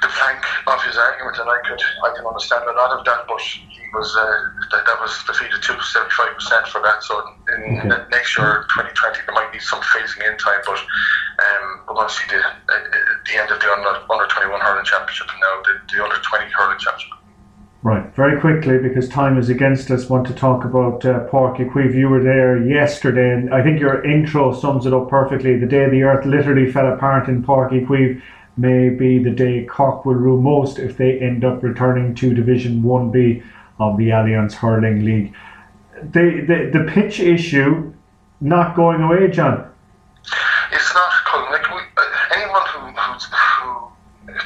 the 0.03 0.09
flank 0.09 0.43
of 0.67 0.83
his 0.83 0.97
argument, 0.97 1.37
and 1.39 1.47
I 1.49 1.59
could 1.63 1.81
I 2.03 2.09
can 2.15 2.25
understand 2.27 2.67
a 2.67 2.75
lot 2.75 2.91
of 2.91 3.05
that. 3.05 3.23
But 3.27 3.39
he 3.39 3.63
was 3.95 4.13
uh, 4.15 4.37
that, 4.75 4.85
that 4.85 4.99
was 5.01 5.15
defeated 5.25 5.61
to 5.63 5.73
seventy 5.81 6.13
five 6.13 6.35
percent 6.35 6.67
for 6.67 6.81
that. 6.83 7.01
So 7.03 7.23
in 7.55 7.89
Okay. 7.89 8.03
next 8.11 8.37
year, 8.37 8.65
twenty 8.73 8.91
twenty, 8.93 9.19
there 9.25 9.33
might 9.35 9.51
be 9.51 9.59
some 9.59 9.81
phasing 9.81 10.21
in 10.29 10.37
time, 10.37 10.61
but 10.65 10.77
um, 10.77 11.65
we're 11.87 11.95
going 11.95 12.07
to 12.07 12.13
see 12.13 12.27
the 12.29 12.39
uh, 12.43 12.79
the 13.25 13.33
end 13.39 13.49
of 13.49 13.59
the 13.59 13.67
under 13.71 13.95
under 14.11 14.27
twenty 14.27 14.51
one 14.51 14.61
hurling 14.61 14.85
championship 14.85 15.27
and 15.31 15.39
now 15.41 15.53
the, 15.65 15.73
the 15.95 16.03
under 16.03 16.19
twenty 16.21 16.51
hurling 16.51 16.77
championship. 16.79 17.22
Right, 17.83 18.15
very 18.15 18.39
quickly 18.39 18.77
because 18.77 19.09
time 19.09 19.37
is 19.37 19.49
against 19.49 19.91
us. 19.91 20.07
Want 20.07 20.25
to 20.27 20.33
talk 20.33 20.63
about 20.63 21.03
uh, 21.03 21.27
Uí 21.27 21.69
Chaoimh? 21.69 21.93
You 21.93 22.07
were 22.07 22.23
there 22.23 22.57
yesterday, 22.65 23.33
and 23.33 23.53
I 23.53 23.61
think 23.61 23.81
your 23.81 24.01
intro 24.05 24.53
sums 24.53 24.85
it 24.85 24.93
up 24.93 25.09
perfectly. 25.09 25.59
The 25.59 25.65
day 25.65 25.89
the 25.89 26.03
earth 26.03 26.25
literally 26.25 26.71
fell 26.71 26.93
apart 26.93 27.27
in 27.27 27.43
Páirc 27.43 27.71
Uí 27.71 27.85
Chaoimh 27.85 28.21
may 28.55 28.87
be 28.87 29.21
the 29.21 29.31
day 29.31 29.65
Cork 29.65 30.05
will 30.05 30.13
rue 30.13 30.39
most 30.39 30.79
if 30.79 30.95
they 30.95 31.19
end 31.19 31.43
up 31.43 31.61
returning 31.61 32.15
to 32.15 32.33
Division 32.33 32.83
One 32.83 33.11
B 33.11 33.43
of 33.79 33.97
the 33.97 34.11
Allianz 34.11 34.53
Hurling 34.53 35.03
League. 35.03 35.33
The 36.01 36.39
the 36.47 36.79
the 36.79 36.89
pitch 36.89 37.19
issue 37.19 37.93
not 38.39 38.77
going 38.77 39.01
away, 39.01 39.27
John. 39.27 39.69
It's 40.71 40.93
not 40.93 41.11
Colin. 41.25 41.51
Like 41.51 41.69
we, 41.69 41.81
uh, 41.97 42.37
anyone 42.37 42.61
who 42.67 42.79
who's, 42.79 43.25
who 43.25 43.91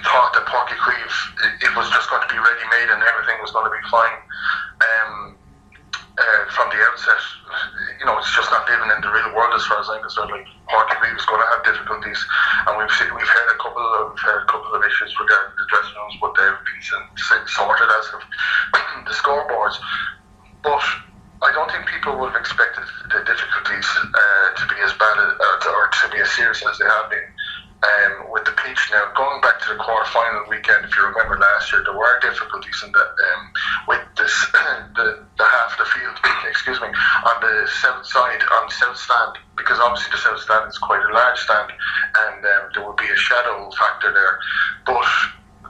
thought 0.02 0.34
that 0.34 0.46
Páirc 0.48 0.70
Uí 0.70 0.78
Chaoimh 0.86 1.46
it, 1.46 1.64
it 1.66 1.67
was 1.78 1.88
just 1.94 2.10
going 2.10 2.26
to 2.26 2.32
be 2.34 2.40
ready 2.42 2.66
made 2.74 2.90
and 2.90 3.00
everything 3.06 3.38
was 3.40 3.54
going 3.54 3.70
to 3.70 3.74
be 3.74 3.84
fine 3.88 4.18
um, 4.82 5.38
uh, 6.18 6.44
from 6.50 6.66
the 6.74 6.80
outset, 6.82 7.22
you 8.02 8.06
know, 8.06 8.18
it's 8.18 8.34
just 8.34 8.50
not 8.50 8.66
living 8.66 8.90
in 8.90 9.00
the 9.06 9.12
real 9.14 9.30
world 9.38 9.54
as 9.54 9.62
far 9.70 9.78
as 9.78 9.86
I'm 9.86 10.02
concerned. 10.02 10.34
Like 10.34 10.50
Creeve 10.98 11.14
is 11.14 11.26
going 11.30 11.42
to 11.42 11.50
have 11.54 11.62
difficulties, 11.62 12.18
and 12.66 12.74
we've 12.74 12.90
seen, 12.98 13.14
we've 13.14 13.30
had 13.30 13.48
a 13.54 13.58
couple 13.62 13.86
of 13.86 14.18
we've 14.18 14.26
a 14.26 14.50
couple 14.50 14.74
of 14.74 14.82
issues 14.82 15.14
regarding 15.14 15.54
the 15.62 15.66
dressing 15.70 15.94
rooms, 15.94 16.18
but 16.18 16.34
they've 16.34 16.62
been 16.66 16.82
sorted 17.46 17.90
as 18.02 18.06
of 18.18 18.22
the 19.06 19.14
scoreboards. 19.14 19.78
But 20.66 20.82
I 21.46 21.54
don't 21.54 21.70
think 21.70 21.86
people 21.86 22.18
would 22.18 22.34
have 22.34 22.42
expected 22.42 22.90
the 23.14 23.22
difficulties 23.22 23.86
uh, 23.86 24.48
to 24.58 24.64
be 24.74 24.82
as 24.82 24.98
bad 24.98 25.16
as, 25.22 25.32
uh, 25.38 25.78
or 25.78 25.86
to 25.86 26.06
be 26.10 26.18
as 26.18 26.34
serious 26.34 26.66
as 26.66 26.82
they 26.82 26.90
have 26.90 27.14
been. 27.14 27.30
Um, 27.78 28.34
with 28.34 28.44
the 28.44 28.58
pitch 28.58 28.90
now, 28.90 29.06
going 29.14 29.40
back 29.42 29.62
to 29.62 29.70
the 29.70 29.78
quarter 29.78 30.10
final 30.10 30.50
weekend, 30.50 30.82
if 30.86 30.98
you 30.98 31.06
remember 31.06 31.38
last 31.38 31.72
year, 31.72 31.86
there 31.86 31.94
were 31.94 32.18
difficulties 32.26 32.82
in 32.82 32.92
that 32.92 33.12
um, 33.14 33.42
with 33.88 34.02
this 34.18 34.34
the, 34.98 35.22
the 35.38 35.46
half 35.46 35.78
of 35.78 35.86
the 35.86 35.90
field, 35.94 36.18
excuse 36.50 36.82
me, 36.82 36.90
on 36.90 37.38
the 37.38 37.70
south 37.70 38.02
side, 38.02 38.42
on 38.42 38.66
the 38.66 38.74
south 38.74 38.98
stand, 38.98 39.38
because 39.56 39.78
obviously 39.78 40.10
the 40.10 40.18
south 40.18 40.42
stand 40.42 40.66
is 40.66 40.78
quite 40.82 41.06
a 41.06 41.14
large 41.14 41.38
stand, 41.38 41.70
and 41.70 42.42
um, 42.42 42.64
there 42.74 42.82
would 42.82 42.98
be 42.98 43.14
a 43.14 43.16
shadow 43.16 43.70
factor 43.78 44.10
there. 44.10 44.40
But 44.82 45.06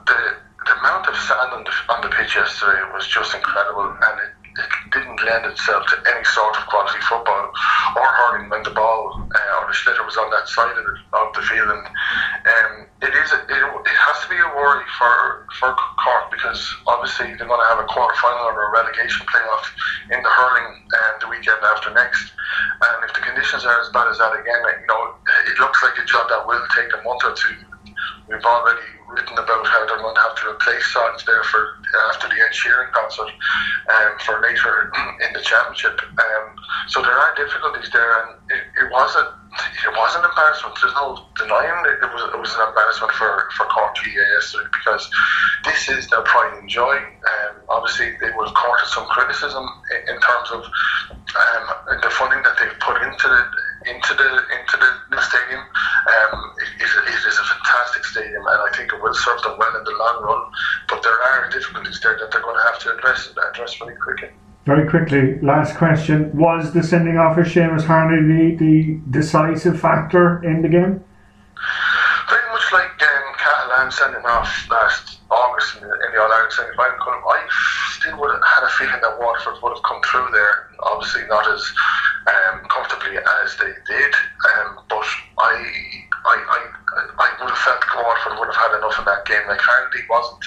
the 0.08 0.48
the 0.68 0.78
amount 0.80 1.08
of 1.08 1.16
sand 1.16 1.52
on 1.52 1.64
the, 1.64 1.74
on 1.92 2.00
the 2.02 2.12
pitch 2.12 2.36
yesterday 2.36 2.80
was 2.92 3.06
just 3.08 3.34
incredible, 3.34 3.88
and 3.88 4.16
it, 4.20 4.32
it 4.58 4.70
didn't 4.92 5.22
lend 5.22 5.46
itself 5.46 5.86
to 5.88 5.96
any 6.10 6.24
sort 6.24 6.56
of 6.56 6.66
quality 6.66 6.98
football 7.06 7.52
or 7.96 8.06
hurling 8.06 8.50
when 8.50 8.62
the 8.62 8.74
ball 8.74 9.14
uh, 9.14 9.58
or 9.58 9.70
the 9.70 9.74
sliotar 9.74 10.04
was 10.04 10.16
on 10.16 10.30
that 10.30 10.48
side 10.48 10.74
of, 10.76 10.84
of 10.84 11.34
the 11.34 11.42
field. 11.42 11.70
And 11.70 11.86
um, 11.86 12.72
it 13.02 13.14
is 13.14 13.28
it, 13.32 13.46
it 13.48 13.98
has 14.02 14.16
to 14.24 14.28
be 14.28 14.38
a 14.38 14.48
worry 14.58 14.84
for 14.98 15.46
for 15.58 15.70
Cork 16.02 16.30
because 16.34 16.60
obviously 16.86 17.34
they're 17.38 17.48
going 17.48 17.62
to 17.62 17.70
have 17.70 17.80
a 17.80 17.88
quarter 17.88 18.14
final 18.18 18.50
or 18.50 18.68
a 18.68 18.72
relegation 18.74 19.26
playoff 19.26 19.64
in 20.10 20.20
the 20.22 20.32
hurling 20.32 20.82
um, 20.90 21.14
the 21.22 21.28
weekend 21.28 21.62
after 21.62 21.94
next. 21.94 22.34
And 22.82 23.08
if 23.08 23.14
the 23.14 23.22
conditions 23.22 23.64
are 23.64 23.80
as 23.80 23.88
bad 23.90 24.08
as 24.08 24.18
that 24.18 24.34
again, 24.34 24.62
you 24.80 24.88
know, 24.88 25.14
it 25.46 25.58
looks 25.58 25.82
like 25.82 25.96
a 25.96 26.04
job 26.04 26.28
that 26.28 26.46
will 26.46 26.64
take 26.74 26.90
a 26.92 27.02
month 27.02 27.22
or 27.24 27.34
two 27.34 27.54
We've 28.28 28.44
already 28.44 28.84
written 29.08 29.38
about 29.38 29.66
how 29.66 29.86
they're 29.86 29.98
going 29.98 30.14
to 30.14 30.20
have 30.20 30.36
to 30.36 30.50
replace 30.50 30.86
songs 30.92 31.24
there 31.24 31.42
for 31.44 31.76
after 32.10 32.28
the 32.28 32.36
Ed 32.36 32.52
Sheeran 32.52 32.92
concert 32.92 33.30
um, 33.88 34.12
for 34.24 34.40
later 34.40 34.92
in 35.26 35.32
the 35.32 35.40
championship. 35.40 36.00
Um, 36.02 36.46
so 36.88 37.02
there 37.02 37.16
are 37.16 37.34
difficulties 37.34 37.90
there, 37.92 38.22
and 38.22 38.36
it, 38.50 38.64
it 38.84 38.92
wasn't 38.92 39.28
it 39.58 39.92
was 39.96 40.12
an 40.14 40.24
embarrassment. 40.28 40.76
There's 40.76 40.94
no 40.94 41.24
denying 41.36 41.80
it. 41.88 42.04
It 42.04 42.10
was 42.12 42.22
it 42.34 42.38
was 42.38 42.52
an 42.54 42.68
embarrassment 42.68 43.12
for 43.12 43.48
for 43.56 43.64
Cork 43.72 43.96
yesterday 44.04 44.68
because 44.72 45.08
this 45.64 45.88
is 45.88 46.08
their 46.10 46.22
pride 46.22 46.58
and 46.60 46.68
joy. 46.68 46.96
Um, 46.96 47.52
obviously, 47.68 48.12
they 48.20 48.28
have 48.28 48.54
courted 48.54 48.88
some 48.92 49.06
criticism 49.08 49.64
in, 49.90 50.14
in 50.14 50.20
terms 50.20 50.48
of 50.52 50.60
um, 51.16 51.64
the 52.02 52.10
funding 52.10 52.42
that 52.44 52.56
they've 52.60 52.78
put 52.80 53.00
into 53.02 53.26
the 53.26 53.42
into 53.88 54.12
the 54.14 54.30
into 54.52 54.76
the, 54.76 55.20
stadium. 55.22 55.60
Um, 55.60 56.54
it, 56.60 56.84
it 56.84 57.20
is 57.26 57.36
a 57.38 57.44
fantastic 57.88 58.04
stadium, 58.04 58.42
and 58.46 58.60
I 58.60 58.76
think 58.76 58.92
it 58.92 59.02
will 59.02 59.14
serve 59.14 59.42
them 59.42 59.58
well 59.58 59.76
in 59.76 59.84
the 59.84 59.90
long 59.90 60.22
run. 60.22 60.52
But 60.88 61.02
there 61.02 61.12
are 61.12 61.50
difficulties 61.50 62.00
there 62.00 62.16
that 62.18 62.30
they're 62.30 62.42
going 62.42 62.56
to 62.56 62.62
have 62.64 62.78
to 62.80 62.96
address 62.96 63.32
address 63.50 63.74
very 63.76 63.96
quickly. 63.96 64.28
Very 64.66 64.88
quickly, 64.88 65.40
last 65.40 65.76
question: 65.76 66.36
Was 66.36 66.72
the 66.72 66.82
sending 66.82 67.16
off 67.16 67.38
of 67.38 67.46
Seamus 67.46 67.84
Harnedy 67.84 68.58
the, 68.58 68.64
the 68.64 69.00
decisive 69.10 69.80
factor 69.80 70.42
in 70.44 70.62
the 70.62 70.68
game? 70.68 71.04
Very 72.28 72.48
much 72.52 72.72
like 72.72 73.02
um, 73.02 73.34
Catalan 73.38 73.90
sending 73.90 74.24
off 74.26 74.70
last 74.70 75.20
August 75.30 75.76
in 75.76 75.88
the, 75.88 75.94
in 75.94 76.12
the 76.12 76.20
All 76.20 76.32
Ireland 76.32 76.52
semi 76.52 76.76
final. 76.76 76.98
I 77.28 77.46
still 77.98 78.20
would 78.20 78.32
have 78.32 78.44
had 78.44 78.64
a 78.64 78.70
feeling 78.78 79.00
that 79.00 79.18
Waterford 79.18 79.62
would 79.62 79.74
have 79.74 79.82
come 79.82 80.00
through 80.02 80.28
there. 80.32 80.68
Obviously, 80.80 81.26
not 81.28 81.48
as 81.50 81.64
um, 82.28 82.60
comfortably 82.68 83.16
as 83.16 83.56
they 83.56 83.72
did, 83.88 84.12
um, 84.12 84.84
but 84.88 85.06
I, 85.40 85.54
I, 86.28 86.36
I, 86.36 86.60
I 87.16 87.28
would 87.40 87.50
have 87.50 87.64
felt 87.64 87.82
Waterford 87.96 88.38
would 88.38 88.52
have 88.52 88.60
had 88.60 88.76
enough 88.76 88.98
in 88.98 89.04
that 89.08 89.24
game. 89.24 89.44
Like 89.48 89.60
Harnedy 89.60 90.04
wasn't. 90.10 90.44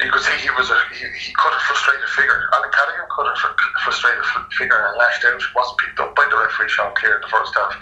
You 0.00 0.10
could 0.10 0.26
see 0.26 0.34
he 0.42 0.50
was 0.58 0.70
a 0.70 0.78
he, 0.90 1.06
he 1.06 1.30
could 1.36 1.52
have 1.54 1.62
frustrated 1.68 2.08
figure. 2.08 2.48
Alan 2.56 2.72
Cadogan 2.72 3.06
cut 3.14 3.30
a 3.30 3.34
fr- 3.36 3.54
frustrated 3.84 4.24
figure 4.58 4.80
and 4.80 4.98
lashed 4.98 5.24
out. 5.24 5.38
wasn't 5.54 5.78
picked 5.78 6.00
up 6.00 6.16
by 6.16 6.26
the 6.30 6.36
referee 6.36 6.68
Sean 6.68 6.90
Cleere 6.96 7.20
in 7.20 7.22
the 7.22 7.30
first 7.30 7.54
half. 7.54 7.74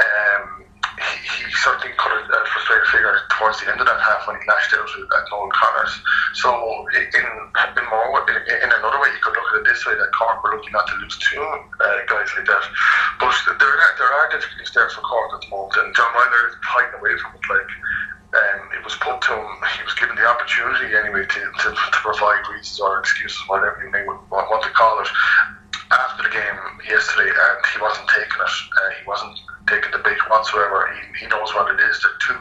Um, 0.00 0.61
he, 1.02 1.46
he 1.46 1.52
certainly 1.62 1.94
could 1.98 2.12
have 2.14 2.28
uh, 2.30 2.44
frustrated 2.54 2.86
figure 2.88 3.16
towards 3.38 3.58
the 3.60 3.70
end 3.70 3.80
of 3.80 3.86
that 3.86 4.00
half 4.00 4.26
when 4.26 4.38
he 4.38 4.44
lashed 4.46 4.74
out 4.74 4.86
at 4.86 5.24
Noel 5.30 5.50
Connors. 5.50 5.94
So 6.38 6.50
in 6.94 7.26
in 7.74 7.84
more 7.90 8.24
in, 8.28 8.36
in 8.38 8.70
another 8.70 9.00
way, 9.02 9.10
you 9.10 9.20
could 9.22 9.34
look 9.34 9.48
at 9.52 9.60
it 9.60 9.66
this 9.68 9.84
way: 9.84 9.94
that 9.94 10.10
Cork 10.16 10.42
were 10.42 10.56
lucky 10.56 10.70
not 10.72 10.86
to 10.88 10.94
lose 11.02 11.18
two 11.18 11.42
uh, 11.42 11.98
guys 12.08 12.30
like 12.36 12.46
that. 12.46 12.64
But 13.20 13.34
there 13.58 13.68
are, 13.68 13.92
there 13.98 14.12
are 14.12 14.26
difficulties 14.30 14.72
there 14.72 14.88
for 14.90 15.02
Cork 15.02 15.30
at 15.34 15.40
the 15.44 15.50
moment, 15.50 15.76
and 15.76 15.94
John 15.94 16.10
Meyler 16.14 16.48
is 16.48 16.56
hiding 16.62 16.96
away 17.00 17.14
from 17.18 17.36
it. 17.36 17.44
Like 17.50 17.70
um, 18.32 18.60
it 18.72 18.82
was 18.84 18.96
put 18.96 19.20
to 19.28 19.36
him, 19.36 19.48
he 19.76 19.84
was 19.84 19.92
given 20.00 20.16
the 20.16 20.24
opportunity 20.24 20.96
anyway 20.96 21.28
to, 21.28 21.40
to, 21.40 21.68
to 21.68 21.98
provide 22.00 22.40
reasons 22.48 22.80
or 22.80 23.00
excuses, 23.00 23.36
whatever 23.44 23.76
you 23.84 23.92
may 23.92 24.04
want, 24.08 24.24
want 24.32 24.62
to 24.64 24.72
call 24.72 25.00
it, 25.04 25.10
after 25.92 26.24
the 26.24 26.32
game 26.32 26.58
yesterday, 26.88 27.28
and 27.28 27.58
he 27.68 27.76
wasn't 27.76 28.08
taking 28.08 28.40
it. 28.40 28.56
Uh, 28.72 28.90
he 28.96 29.04
wasn't 29.04 29.36
taking 29.72 29.92
the 29.96 30.04
bait 30.04 30.20
whatsoever. 30.28 30.92
He, 30.92 31.24
he 31.24 31.26
knows 31.32 31.48
what 31.56 31.72
it 31.72 31.80
is. 31.80 31.96
Are 32.04 32.16
two 32.20 32.36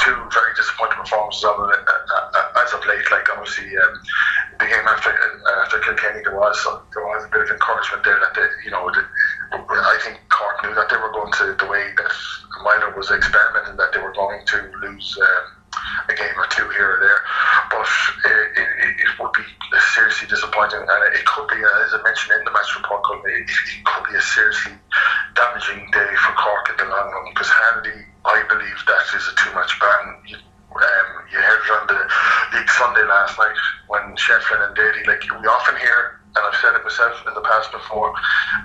two 0.00 0.16
very 0.32 0.52
disappointing 0.56 0.96
performances 1.04 1.44
of 1.44 1.60
it 1.68 1.84
uh, 1.84 2.16
uh, 2.32 2.62
as 2.64 2.72
of 2.72 2.80
late. 2.88 3.04
Like 3.12 3.28
obviously, 3.28 3.76
um, 3.76 3.94
the 4.56 4.64
game 4.64 4.86
after 4.88 5.12
uh, 5.12 5.62
after 5.62 5.84
Kilkenny, 5.84 6.24
there 6.24 6.36
was 6.36 6.56
some, 6.64 6.80
there 6.96 7.04
was 7.04 7.28
a 7.28 7.28
bit 7.28 7.44
of 7.44 7.50
encouragement 7.52 8.04
there 8.08 8.16
that 8.16 8.32
they, 8.32 8.48
you 8.64 8.72
know, 8.72 8.88
the, 8.88 9.04
I 9.52 9.98
think 10.00 10.16
Cork 10.32 10.64
knew 10.64 10.74
that 10.74 10.88
they 10.88 10.96
were 10.96 11.12
going 11.12 11.32
to 11.44 11.52
the 11.60 11.68
way 11.68 11.92
that 12.00 12.12
Meyler 12.64 12.96
was 12.96 13.12
experimenting 13.12 13.76
that 13.76 13.92
they 13.92 14.00
were 14.00 14.16
going 14.16 14.40
to 14.40 14.58
lose. 14.80 15.18
Um, 15.20 15.52
a 16.08 16.14
game 16.14 16.32
or 16.38 16.46
two 16.48 16.68
here 16.70 16.96
or 16.96 17.00
there, 17.00 17.20
but 17.68 17.84
it, 18.24 18.48
it, 18.56 18.96
it 18.96 19.10
would 19.20 19.32
be 19.32 19.44
seriously 19.92 20.28
disappointing, 20.28 20.80
and 20.80 21.14
it 21.14 21.24
could 21.26 21.48
be, 21.48 21.60
as 21.84 21.92
I 21.92 22.00
mentioned 22.02 22.38
in 22.38 22.44
the 22.44 22.52
match 22.52 22.70
report, 22.76 23.02
it 23.26 23.50
could 23.84 24.04
be 24.08 24.16
a 24.16 24.20
seriously 24.20 24.72
damaging 25.34 25.90
day 25.92 26.10
for 26.24 26.32
Cork 26.66 26.80
in 26.80 26.88
the 26.88 26.90
long 26.90 27.10
run 27.12 27.24
because 27.30 27.48
Handy, 27.48 28.02
I 28.24 28.42
believe 28.48 28.78
that 28.86 29.06
is 29.14 29.28
a 29.30 29.34
too 29.38 29.54
much 29.54 29.78
ban. 29.78 30.18
You, 30.26 30.36
um, 30.36 31.08
you 31.30 31.38
heard 31.38 31.62
it 31.62 31.70
on 31.70 31.86
the 31.86 32.58
League 32.58 32.70
Sunday 32.70 33.06
last 33.06 33.38
night 33.38 33.56
when 33.88 34.02
Shefflin 34.16 34.66
and 34.66 34.74
Daly, 34.74 35.04
like 35.06 35.22
we 35.22 35.46
often 35.46 35.76
hear, 35.78 36.20
and 36.34 36.42
I've 36.44 36.58
said 36.58 36.74
it 36.74 36.82
myself 36.82 37.22
in 37.26 37.34
the 37.34 37.40
past 37.40 37.70
before, 37.72 38.12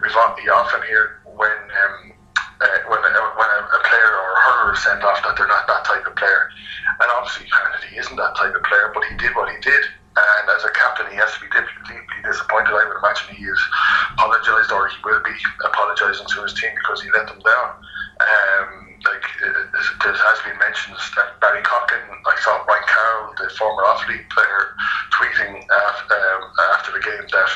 we've 0.02 0.12
we 0.12 0.50
often 0.50 0.82
hear 0.88 1.22
when. 1.38 1.52
Um, 1.52 2.14
uh, 2.62 2.78
when, 2.86 3.00
a, 3.02 3.24
when 3.42 3.50
a, 3.58 3.60
a 3.74 3.80
player 3.90 4.14
or 4.22 4.38
hurler 4.38 4.74
is 4.74 4.84
sent 4.84 5.02
off 5.02 5.18
that 5.24 5.36
they're 5.36 5.48
not 5.48 5.66
that 5.66 5.84
type 5.84 6.06
of 6.06 6.16
player. 6.16 6.46
And 7.02 7.10
obviously 7.18 7.50
Harnedy 7.50 7.98
isn't 7.98 8.16
that 8.16 8.36
type 8.38 8.54
of 8.54 8.62
player, 8.62 8.92
but 8.94 9.02
he 9.10 9.18
did 9.18 9.34
what 9.34 9.50
he 9.50 9.58
did. 9.62 9.82
And 10.12 10.46
as 10.52 10.64
a 10.68 10.72
captain, 10.76 11.08
he 11.08 11.16
has 11.16 11.32
to 11.36 11.40
be 11.40 11.48
deeply, 11.56 12.20
disappointed. 12.28 12.76
I 12.76 12.84
would 12.84 13.00
imagine 13.00 13.32
he 13.32 13.48
has 13.48 13.62
apologised 14.12 14.72
or 14.72 14.92
he 14.92 15.00
will 15.08 15.24
be 15.24 15.36
apologising 15.64 16.28
to 16.28 16.44
his 16.44 16.54
team 16.60 16.72
because 16.76 17.00
he 17.00 17.08
let 17.16 17.32
them 17.32 17.40
down. 17.40 17.70
Um, 18.20 18.70
like 19.08 19.26
uh, 19.42 20.12
it 20.12 20.18
has 20.20 20.40
been 20.46 20.60
mentioned 20.60 21.00
that 21.16 21.40
Barry 21.40 21.64
Coughlan, 21.64 22.06
I 22.28 22.36
saw 22.44 22.60
Brian 22.68 22.86
Carroll, 22.86 23.34
the 23.40 23.50
former 23.56 23.82
Offaly 23.88 24.20
player, 24.30 24.76
tweeting 25.16 25.64
after, 25.64 26.14
um, 26.14 26.42
after 26.76 26.92
the 26.92 27.02
game 27.02 27.26
that 27.32 27.52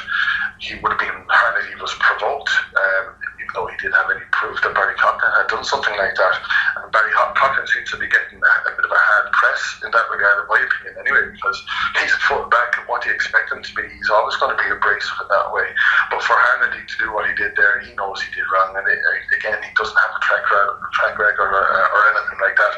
he 0.57 0.79
would 0.79 0.95
have 0.95 1.01
been 1.03 1.21
Harnedy 1.27 1.75
was 1.77 1.93
provoked. 1.99 2.49
Um, 2.79 3.13
though 3.55 3.67
he 3.71 3.77
didn't 3.79 3.95
have 3.95 4.11
any 4.11 4.27
proof 4.35 4.59
that 4.61 4.75
Barry 4.75 4.93
Coughlan 4.99 5.31
had 5.31 5.47
done 5.47 5.63
something 5.63 5.95
like 5.97 6.13
that. 6.13 6.35
And 6.77 6.91
Barry 6.91 7.11
Coughlan 7.15 7.65
seems 7.71 7.89
to 7.91 7.97
be 7.97 8.11
getting 8.11 8.37
a, 8.43 8.53
a 8.69 8.75
bit 8.75 8.85
of 8.85 8.91
a 8.91 8.99
hard 8.99 9.31
in 9.83 9.91
that 9.91 10.07
regard, 10.09 10.43
in 10.43 10.47
my 10.47 10.59
opinion, 10.61 10.93
anyway, 10.99 11.31
because 11.31 11.57
he's 12.01 12.13
a 12.13 12.19
back. 12.49 12.75
What 12.87 13.01
do 13.01 13.09
you 13.09 13.15
expect 13.15 13.51
him 13.51 13.63
to 13.63 13.71
be? 13.75 13.83
He's 13.89 14.09
always 14.09 14.35
going 14.37 14.55
to 14.55 14.59
be 14.61 14.69
abrasive 14.69 15.19
in 15.21 15.27
that 15.29 15.49
way. 15.51 15.67
But 16.11 16.21
for 16.23 16.37
Harnedy 16.37 16.85
to 16.85 16.95
do 17.01 17.11
what 17.11 17.27
he 17.27 17.33
did 17.35 17.57
there, 17.57 17.81
he 17.81 17.93
knows 17.95 18.21
he 18.21 18.29
did 18.31 18.45
wrong. 18.51 18.77
And 18.77 18.85
it, 18.87 18.99
again, 19.35 19.59
he 19.63 19.71
doesn't 19.75 19.97
have 19.97 20.13
a 20.15 20.21
track, 20.21 20.45
track 20.93 21.15
record 21.17 21.51
or, 21.51 21.65
or 21.65 22.01
anything 22.13 22.39
like 22.39 22.55
that. 22.55 22.73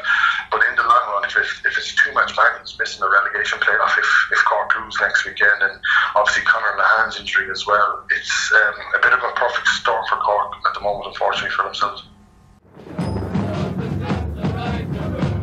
But 0.50 0.64
in 0.64 0.74
the 0.80 0.86
long 0.88 1.04
run, 1.12 1.28
if, 1.28 1.36
if, 1.36 1.50
if 1.66 1.76
it's 1.76 1.94
too 1.94 2.12
much 2.16 2.32
money, 2.34 2.56
he's 2.64 2.74
missing 2.80 3.04
the 3.04 3.10
relegation 3.12 3.60
playoff 3.60 3.94
if, 4.00 4.08
if 4.32 4.40
Cork 4.48 4.72
lose 4.80 4.96
next 5.00 5.28
weekend. 5.28 5.60
And 5.60 5.76
obviously, 6.16 6.48
Conor 6.48 6.74
Lehane's 6.80 7.20
injury 7.20 7.52
as 7.52 7.68
well. 7.68 8.02
It's 8.10 8.32
um, 8.56 8.76
a 8.96 9.00
bit 9.04 9.12
of 9.12 9.20
a 9.20 9.32
perfect 9.36 9.68
storm 9.76 10.02
for 10.08 10.16
Cork 10.24 10.56
at 10.64 10.74
the 10.74 10.80
moment, 10.80 11.12
unfortunately, 11.12 11.52
for 11.52 11.68
themselves. 11.68 12.07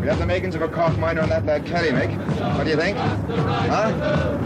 We 0.06 0.10
have 0.10 0.20
the 0.20 0.28
makings 0.28 0.54
of 0.54 0.62
a 0.62 0.68
Cork 0.68 0.96
minor 1.00 1.22
on 1.22 1.30
that 1.30 1.48
lad 1.48 1.66
Kelly, 1.66 1.90
Mick. 1.90 2.16
What 2.56 2.66
do 2.66 2.70
you 2.70 2.76
think? 2.76 2.96
Huh? 2.96 4.38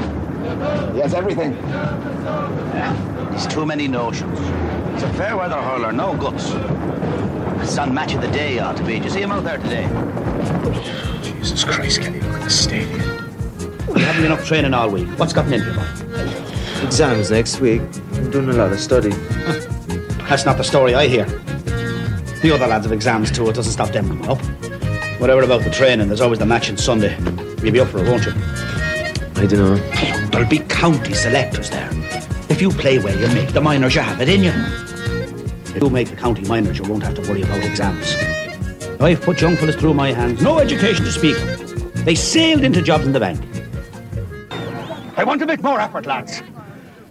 He 0.94 1.00
has 1.00 1.14
everything. 1.14 1.52
Yeah, 1.52 3.34
he's 3.34 3.46
too 3.46 3.66
many 3.66 3.90
notions. 3.90 4.40
He's 4.94 5.04
a 5.04 5.14
fair 5.16 5.36
weather 5.36 5.62
hurler, 5.62 5.92
no 5.92 6.16
guts. 6.16 6.52
It's 7.62 7.78
on 7.78 7.94
match 7.94 8.14
of 8.14 8.22
the 8.22 8.30
day 8.30 8.58
ought 8.60 8.78
to 8.78 8.86
be. 8.86 8.94
Did 8.94 9.04
you 9.04 9.10
see 9.10 9.22
him 9.22 9.34
out 9.34 9.44
there 9.44 9.58
today? 9.58 9.86
Jesus 11.24 11.66
Christ, 11.66 12.00
Kelly, 12.00 12.22
look 12.22 12.36
at 12.36 12.44
the 12.46 12.50
stadium. 12.50 13.02
We 13.94 14.00
haven't 14.00 14.22
been 14.22 14.32
up 14.32 14.46
training 14.46 14.74
all 14.74 14.90
week. 14.90 15.10
What's 15.20 15.34
gotten 15.34 15.52
into 15.52 15.72
you, 15.72 15.74
boy? 15.74 16.86
Exams 16.86 17.32
next 17.32 17.60
week. 17.60 17.82
I'm 18.14 18.32
doing 18.32 18.48
a 18.48 18.54
lot 18.54 18.72
of 18.72 18.80
study. 18.80 19.10
That's 20.30 20.46
not 20.46 20.56
the 20.56 20.64
story 20.64 20.96
I 20.96 21.10
hear. 21.10 21.26
The 21.26 22.52
other 22.54 22.66
lads 22.66 22.86
have 22.86 22.94
exams 22.94 23.30
too. 23.30 23.50
It 23.50 23.56
doesn't 23.56 23.74
stop 23.74 23.90
them 23.90 24.08
from 24.08 24.22
up. 24.22 24.40
Whatever 25.20 25.42
about 25.42 25.64
the 25.64 25.70
training, 25.70 26.08
there's 26.08 26.22
always 26.22 26.40
the 26.40 26.46
match 26.46 26.70
on 26.70 26.78
Sunday. 26.78 27.14
You'll 27.62 27.74
be 27.74 27.82
up 27.82 27.90
for 27.90 28.00
it, 28.00 28.08
won't 28.08 28.26
you? 28.26 28.32
I 29.36 29.46
don't 29.46 29.60
know. 29.60 29.76
There'll 30.30 30.48
be 30.48 30.60
county 30.60 31.14
selectors 31.14 31.70
there. 31.70 31.90
If 32.48 32.62
you 32.62 32.70
play 32.70 33.00
well, 33.00 33.20
you'll 33.20 33.34
make 33.34 33.52
the 33.52 33.60
minors, 33.60 33.96
you 33.96 34.02
have 34.02 34.22
it 34.22 34.30
in 34.30 34.44
you. 34.44 34.54
If 35.76 35.84
you 35.84 35.90
make 35.90 36.10
the 36.10 36.16
county 36.16 36.44
minors, 36.44 36.80
you 36.80 36.86
won't 36.86 37.04
have 37.04 37.16
to 37.16 37.22
worry 37.30 37.42
about 37.42 37.66
exams. 37.66 38.16
I've 39.02 39.22
put 39.22 39.42
young 39.42 39.58
fellas 39.58 39.76
through 39.76 39.94
my 39.94 40.14
hands, 40.14 40.42
no 40.42 40.58
education 40.58 41.04
to 41.04 41.12
speak 41.12 41.38
of. 41.38 42.06
They 42.06 42.16
sailed 42.16 42.64
into 42.64 42.82
jobs 42.82 43.06
in 43.06 43.12
the 43.12 43.20
bank. 43.20 43.42
I 45.18 45.26
want 45.26 45.42
to 45.42 45.46
make 45.46 45.62
more 45.62 45.82
effort, 45.82 46.06
lads. 46.06 46.42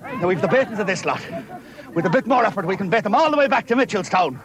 Now 0.02 0.28
we've 0.28 0.40
the 0.40 0.48
batons 0.48 0.78
of 0.78 0.86
this 0.86 1.04
lot. 1.04 1.20
With 1.92 2.06
a 2.06 2.10
bit 2.10 2.26
more 2.26 2.46
effort, 2.46 2.64
we 2.64 2.76
can 2.78 2.88
bet 2.88 3.04
them 3.04 3.14
all 3.14 3.30
the 3.30 3.36
way 3.36 3.48
back 3.48 3.66
to 3.66 3.76
Mitchellstown. 3.76 4.40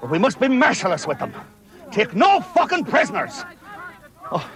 But 0.00 0.10
we 0.10 0.18
must 0.18 0.40
be 0.40 0.48
merciless 0.48 1.06
with 1.06 1.20
them. 1.20 1.32
Take 1.92 2.14
no 2.14 2.40
fucking 2.40 2.84
prisoners. 2.84 3.44
Oh, 4.30 4.48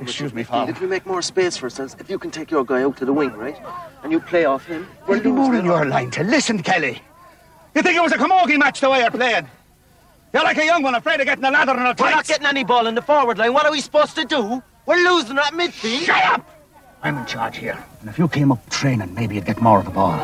excuse 0.00 0.34
me, 0.34 0.42
father. 0.42 0.72
If 0.72 0.80
we 0.80 0.86
make 0.86 1.06
more 1.06 1.22
space 1.22 1.56
for 1.56 1.66
ourselves, 1.66 1.96
if 1.98 2.10
you 2.10 2.18
can 2.18 2.30
take 2.30 2.50
your 2.50 2.64
guy 2.64 2.82
out 2.82 2.96
to 2.98 3.04
the 3.04 3.12
wing, 3.12 3.32
right? 3.32 3.60
And 4.02 4.12
you 4.12 4.20
play 4.20 4.44
off 4.44 4.66
him. 4.66 4.86
We'll 5.06 5.20
be 5.20 5.30
more 5.30 5.54
in 5.54 5.64
your 5.64 5.84
line 5.84 6.10
to 6.12 6.22
listen, 6.24 6.62
Kelly. 6.62 7.00
You 7.74 7.82
think 7.82 7.96
it 7.96 8.02
was 8.02 8.12
a 8.12 8.16
camogie 8.16 8.58
match 8.58 8.80
the 8.80 8.90
way 8.90 9.00
you're 9.00 9.10
playing? 9.10 9.48
You're 10.32 10.42
like 10.42 10.58
a 10.58 10.64
young 10.64 10.82
one 10.82 10.94
afraid 10.94 11.20
of 11.20 11.26
getting 11.26 11.44
a 11.44 11.50
ladder 11.50 11.72
and 11.72 11.80
a 11.80 12.02
We're 12.02 12.10
not 12.10 12.26
getting 12.26 12.46
any 12.46 12.64
ball 12.64 12.86
in 12.86 12.94
the 12.94 13.02
forward 13.02 13.38
line. 13.38 13.52
What 13.52 13.66
are 13.66 13.72
we 13.72 13.80
supposed 13.80 14.14
to 14.16 14.24
do? 14.24 14.62
We're 14.84 14.96
losing 14.96 15.38
at 15.38 15.52
midfield. 15.52 16.04
Shut 16.04 16.24
up! 16.24 16.50
I'm 17.02 17.16
in 17.18 17.26
charge 17.26 17.56
here. 17.56 17.82
And 18.00 18.10
if 18.10 18.18
you 18.18 18.28
came 18.28 18.50
up 18.50 18.68
training, 18.68 19.14
maybe 19.14 19.36
you'd 19.36 19.46
get 19.46 19.60
more 19.60 19.78
of 19.78 19.84
the 19.84 19.90
ball. 19.90 20.18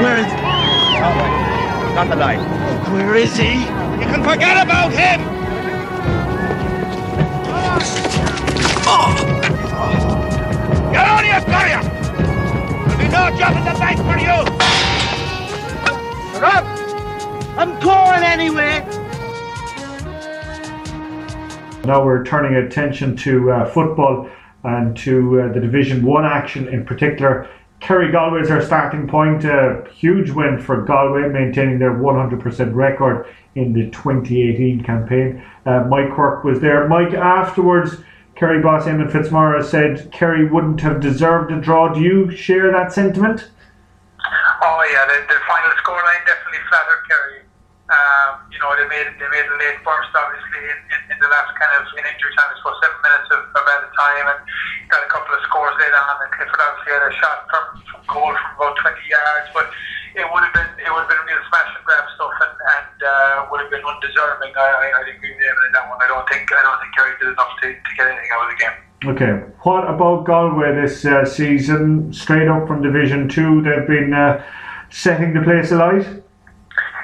Where 0.00 0.16
is 0.16 0.39
Got 2.00 2.08
the 2.08 2.16
line. 2.16 2.40
Where 2.94 3.14
is 3.14 3.36
he? 3.36 3.52
You 3.52 4.06
can 4.08 4.24
forget 4.24 4.56
about 4.56 4.90
him! 4.90 5.20
Get 10.94 11.06
on 11.06 11.26
your 11.26 11.40
fire! 11.42 11.82
There'll 12.86 12.96
be 12.96 13.04
no 13.04 13.36
job 13.36 13.54
in 13.54 13.64
the 13.66 13.76
bank 13.78 13.98
for 13.98 14.16
you! 14.16 14.36
Rob! 16.40 16.64
I'm 17.58 17.78
going 17.80 18.22
anyway! 18.22 18.80
Now 21.84 22.02
we're 22.02 22.24
turning 22.24 22.54
attention 22.54 23.14
to 23.16 23.50
uh, 23.52 23.66
football 23.66 24.30
and 24.64 24.96
to 24.96 25.42
uh, 25.42 25.52
the 25.52 25.60
Division 25.60 26.02
1 26.02 26.24
action 26.24 26.66
in 26.68 26.86
particular. 26.86 27.46
Kerry 27.80 28.12
Galway 28.12 28.42
is 28.42 28.50
our 28.50 28.62
starting 28.62 29.08
point. 29.08 29.44
A 29.44 29.84
huge 29.94 30.30
win 30.30 30.58
for 30.58 30.82
Galway, 30.82 31.28
maintaining 31.28 31.78
their 31.78 31.94
100% 31.94 32.74
record 32.74 33.26
in 33.54 33.72
the 33.72 33.90
2018 33.90 34.84
campaign. 34.84 35.42
Uh, 35.66 35.84
Mike 35.84 36.12
Quirke 36.14 36.44
was 36.44 36.60
there. 36.60 36.86
Mike, 36.88 37.14
afterwards, 37.14 37.96
Kerry 38.34 38.62
boss 38.62 38.84
Eamon 38.84 39.10
Fitzmaurice 39.10 39.70
said 39.70 40.10
Kerry 40.12 40.46
wouldn't 40.48 40.80
have 40.82 41.00
deserved 41.00 41.50
a 41.52 41.60
draw. 41.60 41.92
Do 41.92 42.00
you 42.00 42.30
share 42.30 42.70
that 42.70 42.92
sentiment? 42.92 43.50
Oh 44.62 44.84
yeah, 44.92 45.06
the, 45.06 45.26
the 45.32 45.40
final 45.48 45.70
scoreline 45.82 46.24
definitely 46.26 46.60
flattered 46.68 47.02
Kerry. 47.08 47.40
Um, 47.88 48.49
you 48.60 48.68
know, 48.68 48.76
they 48.76 48.84
made 48.92 49.08
they 49.16 49.24
made 49.32 49.48
a 49.48 49.56
late 49.56 49.80
burst, 49.80 50.12
obviously, 50.12 50.68
in, 50.68 50.78
in, 50.92 51.16
in 51.16 51.18
the 51.24 51.32
last 51.32 51.48
kind 51.56 51.72
of 51.80 51.88
in 51.96 52.04
injury 52.04 52.28
time. 52.36 52.52
It's 52.52 52.60
about 52.60 52.76
seven 52.84 53.00
minutes 53.00 53.28
of, 53.32 53.40
of 53.56 53.64
added 53.64 53.92
time, 53.96 54.26
and 54.36 54.40
got 54.92 55.00
a 55.00 55.08
couple 55.08 55.32
of 55.32 55.40
scores 55.48 55.72
later 55.80 55.96
on. 55.96 56.16
And 56.20 56.30
Clifford 56.36 56.60
obviously 56.60 56.92
had 56.92 57.08
a 57.08 57.12
shot 57.16 57.38
from, 57.48 57.64
from 57.88 58.00
goal 58.04 58.32
from 58.36 58.52
about 58.60 58.76
20 58.84 59.00
yards, 59.08 59.48
but 59.56 59.64
it 60.12 60.28
would 60.28 60.44
have 60.44 60.52
been 60.52 60.68
it 60.76 60.92
would 60.92 61.08
have 61.08 61.08
been 61.08 61.24
real 61.24 61.40
smash 61.48 61.72
and 61.72 61.84
grab 61.88 62.04
stuff, 62.20 62.36
and, 62.36 62.52
and 62.52 62.96
uh, 63.00 63.48
would 63.48 63.64
have 63.64 63.72
been 63.72 63.80
undeserving. 63.80 64.52
I, 64.52 64.68
I, 64.68 64.86
I 64.92 65.02
agree 65.08 65.32
with 65.32 65.40
him 65.40 65.56
in 65.64 65.72
that 65.72 65.88
one. 65.88 65.96
I 66.04 66.08
don't 66.12 66.28
think 66.28 66.44
I 66.52 66.60
don't 66.60 66.76
think 66.84 66.92
Kerry 66.92 67.16
did 67.16 67.32
enough 67.32 67.52
to, 67.64 67.66
to 67.72 67.90
get 67.96 68.12
anything 68.12 68.28
out 68.36 68.44
of 68.44 68.52
the 68.52 68.60
game. 68.60 68.76
Okay, 69.08 69.32
what 69.64 69.88
about 69.88 70.28
Galway 70.28 70.76
this 70.76 71.08
uh, 71.08 71.24
season? 71.24 72.12
Straight 72.12 72.52
up 72.52 72.68
from 72.68 72.84
Division 72.84 73.24
Two, 73.24 73.64
they've 73.64 73.88
been 73.88 74.12
uh, 74.12 74.44
setting 74.92 75.32
the 75.32 75.40
place 75.40 75.72
alight. 75.72 76.04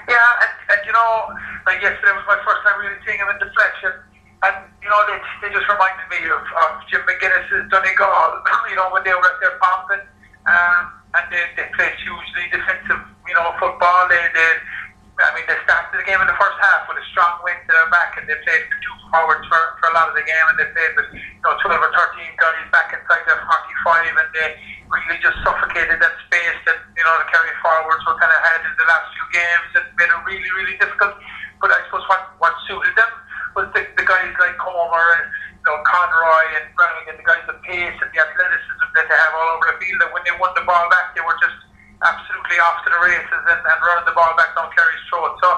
Yeah, 0.04 0.30
and, 0.68 0.80
you 0.82 0.92
know, 0.92 1.30
like 1.66 1.82
yesterday 1.82 2.14
was 2.14 2.26
my 2.26 2.38
first 2.42 2.62
time 2.66 2.78
really 2.82 2.98
seeing 3.06 3.18
him 3.18 3.30
in 3.30 3.38
deflection, 3.38 3.94
and 4.42 4.56
you 4.82 4.90
know 4.90 5.00
they, 5.10 5.18
they 5.42 5.50
just 5.54 5.66
reminded 5.66 6.06
me 6.10 6.20
of, 6.30 6.42
of 6.42 6.70
Jim 6.90 7.02
McGuinness's 7.06 7.70
Donegal. 7.70 8.42
You 8.70 8.74
know 8.74 8.90
when 8.90 9.06
they 9.06 9.14
were 9.14 9.22
at 9.22 9.38
their 9.38 9.54
pumping, 9.62 10.02
um, 10.50 10.82
and 11.14 11.24
they, 11.30 11.38
they 11.54 11.70
played 11.78 11.94
hugely 12.02 12.50
defensive, 12.50 12.98
you 13.30 13.34
know, 13.34 13.54
football. 13.62 14.10
They 14.10 14.20
they. 14.34 14.50
I 15.16 15.32
mean, 15.32 15.48
they 15.48 15.56
started 15.64 15.96
the 15.96 16.04
game 16.04 16.20
in 16.20 16.28
the 16.28 16.36
first 16.36 16.58
half 16.60 16.84
with 16.92 17.00
a 17.00 17.06
strong 17.08 17.40
wind 17.40 17.56
to 17.64 17.72
their 17.72 17.88
back, 17.88 18.20
and 18.20 18.28
they 18.28 18.36
played 18.44 18.68
two 18.84 18.96
forwards 19.08 19.48
for, 19.48 19.60
for 19.80 19.88
a 19.88 19.94
lot 19.96 20.12
of 20.12 20.14
the 20.14 20.20
game, 20.20 20.46
and 20.52 20.60
they 20.60 20.68
played 20.76 20.92
with 20.92 21.08
you 21.16 21.40
know 21.40 21.56
12 21.56 21.72
or 21.72 21.88
13 21.88 22.36
guys 22.36 22.68
back 22.68 22.92
inside 22.92 23.24
their 23.24 23.40
45, 23.40 24.12
and 24.12 24.28
they 24.36 24.48
really 24.92 25.16
just 25.24 25.40
suffocated 25.40 26.04
that 26.04 26.14
space 26.28 26.60
that 26.68 26.84
you 26.92 27.00
know 27.00 27.16
the 27.16 27.28
Kerry 27.32 27.48
forwards 27.64 28.04
were 28.04 28.20
kind 28.20 28.28
of 28.28 28.40
had 28.44 28.60
in 28.68 28.76
the 28.76 28.84
last 28.84 29.08
few 29.16 29.26
games, 29.32 29.68
and 29.80 29.84
made 29.96 30.12
it 30.12 30.20
really, 30.28 30.50
really 30.52 30.76
difficult. 30.76 31.16
But 31.64 31.72
I 31.72 31.80
suppose 31.88 32.04
what 32.12 32.36
what 32.36 32.52
suited 32.68 32.92
them 32.92 33.12
was 33.56 33.72
the, 33.72 33.88
the 33.96 34.04
guys 34.04 34.36
like 34.36 34.60
Comer 34.60 35.06
and 35.16 35.26
you 35.32 35.64
know 35.64 35.80
Conroy 35.88 36.44
and 36.60 36.68
Browning 36.76 37.08
and 37.08 37.16
the 37.16 37.24
guys 37.24 37.40
the 37.48 37.56
pace 37.64 37.96
and 38.04 38.10
the 38.12 38.20
athleticism 38.20 38.88
that 38.92 39.08
they 39.08 39.16
have 39.16 39.32
all 39.32 39.56
over 39.56 39.72
the 39.72 39.80
field. 39.80 39.96
That 40.04 40.12
when 40.12 40.28
they 40.28 40.36
won 40.36 40.52
the 40.52 40.68
ball 40.68 40.92
back, 40.92 41.16
they 41.16 41.24
were 41.24 41.40
just 41.40 41.65
absolutely 42.02 42.58
off 42.60 42.84
to 42.84 42.90
the 42.92 43.00
races 43.00 43.42
and, 43.48 43.60
and 43.60 43.78
running 43.80 44.04
the 44.04 44.16
ball 44.16 44.32
back 44.36 44.52
down 44.52 44.68
Kerry's 44.72 45.04
throat. 45.08 45.32
So 45.40 45.48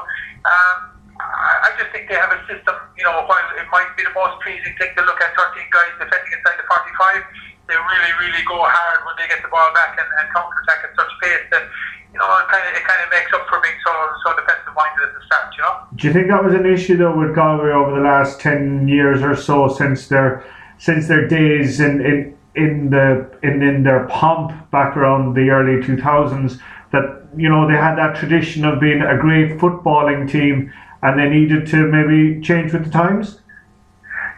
um, 0.46 0.78
I, 1.18 1.52
I 1.66 1.68
just 1.78 1.90
think 1.90 2.06
they 2.06 2.18
have 2.18 2.30
a 2.30 2.40
system. 2.46 2.74
You 2.94 3.06
know, 3.06 3.26
while 3.26 3.42
it 3.58 3.66
might 3.74 3.90
be 3.98 4.06
the 4.06 4.14
most 4.14 4.38
pleasing 4.42 4.74
thing 4.78 4.94
to 4.94 5.02
look 5.02 5.18
at 5.18 5.34
13 5.34 5.66
guys 5.70 5.92
defending 5.98 6.32
inside 6.34 6.58
the 6.58 6.66
45, 6.66 7.26
they 7.66 7.76
really, 7.76 8.12
really 8.22 8.42
go 8.46 8.58
hard 8.62 8.98
when 9.04 9.14
they 9.20 9.28
get 9.28 9.42
the 9.44 9.50
ball 9.52 9.68
back 9.74 9.98
and, 9.98 10.08
and 10.08 10.26
counter 10.32 10.62
attack 10.64 10.88
at 10.88 10.92
such 10.96 11.12
pace 11.20 11.46
that 11.52 11.64
you 12.12 12.18
know 12.18 12.28
it 12.40 12.48
kind 12.48 12.64
of 12.64 12.72
it 12.72 12.84
kind 12.86 13.00
of 13.04 13.08
makes 13.12 13.30
up 13.34 13.44
for 13.50 13.60
being 13.60 13.76
so 13.84 13.92
so 14.24 14.32
defensive 14.38 14.72
minded 14.72 15.04
at 15.04 15.12
the 15.12 15.22
start. 15.26 15.52
You 15.52 15.62
know. 15.66 15.74
Do 15.98 16.02
you 16.08 16.12
think 16.14 16.28
that 16.32 16.42
was 16.42 16.54
an 16.54 16.64
issue 16.64 16.96
though 16.96 17.12
with 17.12 17.34
Galway 17.34 17.70
over 17.70 17.92
the 17.92 18.00
last 18.00 18.40
ten 18.40 18.88
years 18.88 19.20
or 19.22 19.36
so 19.36 19.68
since 19.68 20.08
their 20.08 20.46
since 20.78 21.08
their 21.08 21.28
days 21.28 21.80
in 21.80 22.00
in, 22.00 22.37
in 22.58 22.90
the 22.90 23.30
in, 23.42 23.62
in 23.62 23.82
their 23.82 24.06
pomp 24.08 24.52
back 24.70 24.96
around 24.96 25.34
the 25.34 25.48
early 25.50 25.84
two 25.84 25.96
thousands 25.96 26.58
that 26.92 27.24
you 27.36 27.48
know 27.48 27.66
they 27.66 27.76
had 27.76 27.96
that 27.96 28.16
tradition 28.16 28.64
of 28.64 28.80
being 28.80 29.00
a 29.00 29.16
great 29.16 29.58
footballing 29.58 30.30
team 30.30 30.72
and 31.02 31.18
they 31.18 31.28
needed 31.28 31.66
to 31.68 31.86
maybe 31.86 32.40
change 32.42 32.72
with 32.72 32.84
the 32.84 32.90
times? 32.90 33.38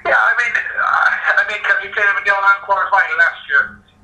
Yeah, 0.05 0.17
I 0.17 0.33
mean, 0.37 0.53
I 0.53 1.43
mean, 1.49 1.61
because 1.61 1.81
we 1.81 1.89
played 1.93 2.09
them 2.09 2.21
in 2.21 2.25
the 2.25 2.33
All-Ireland 2.33 2.65
quarter 2.69 2.89
final 2.93 3.17
last 3.17 3.41
year, 3.49 3.63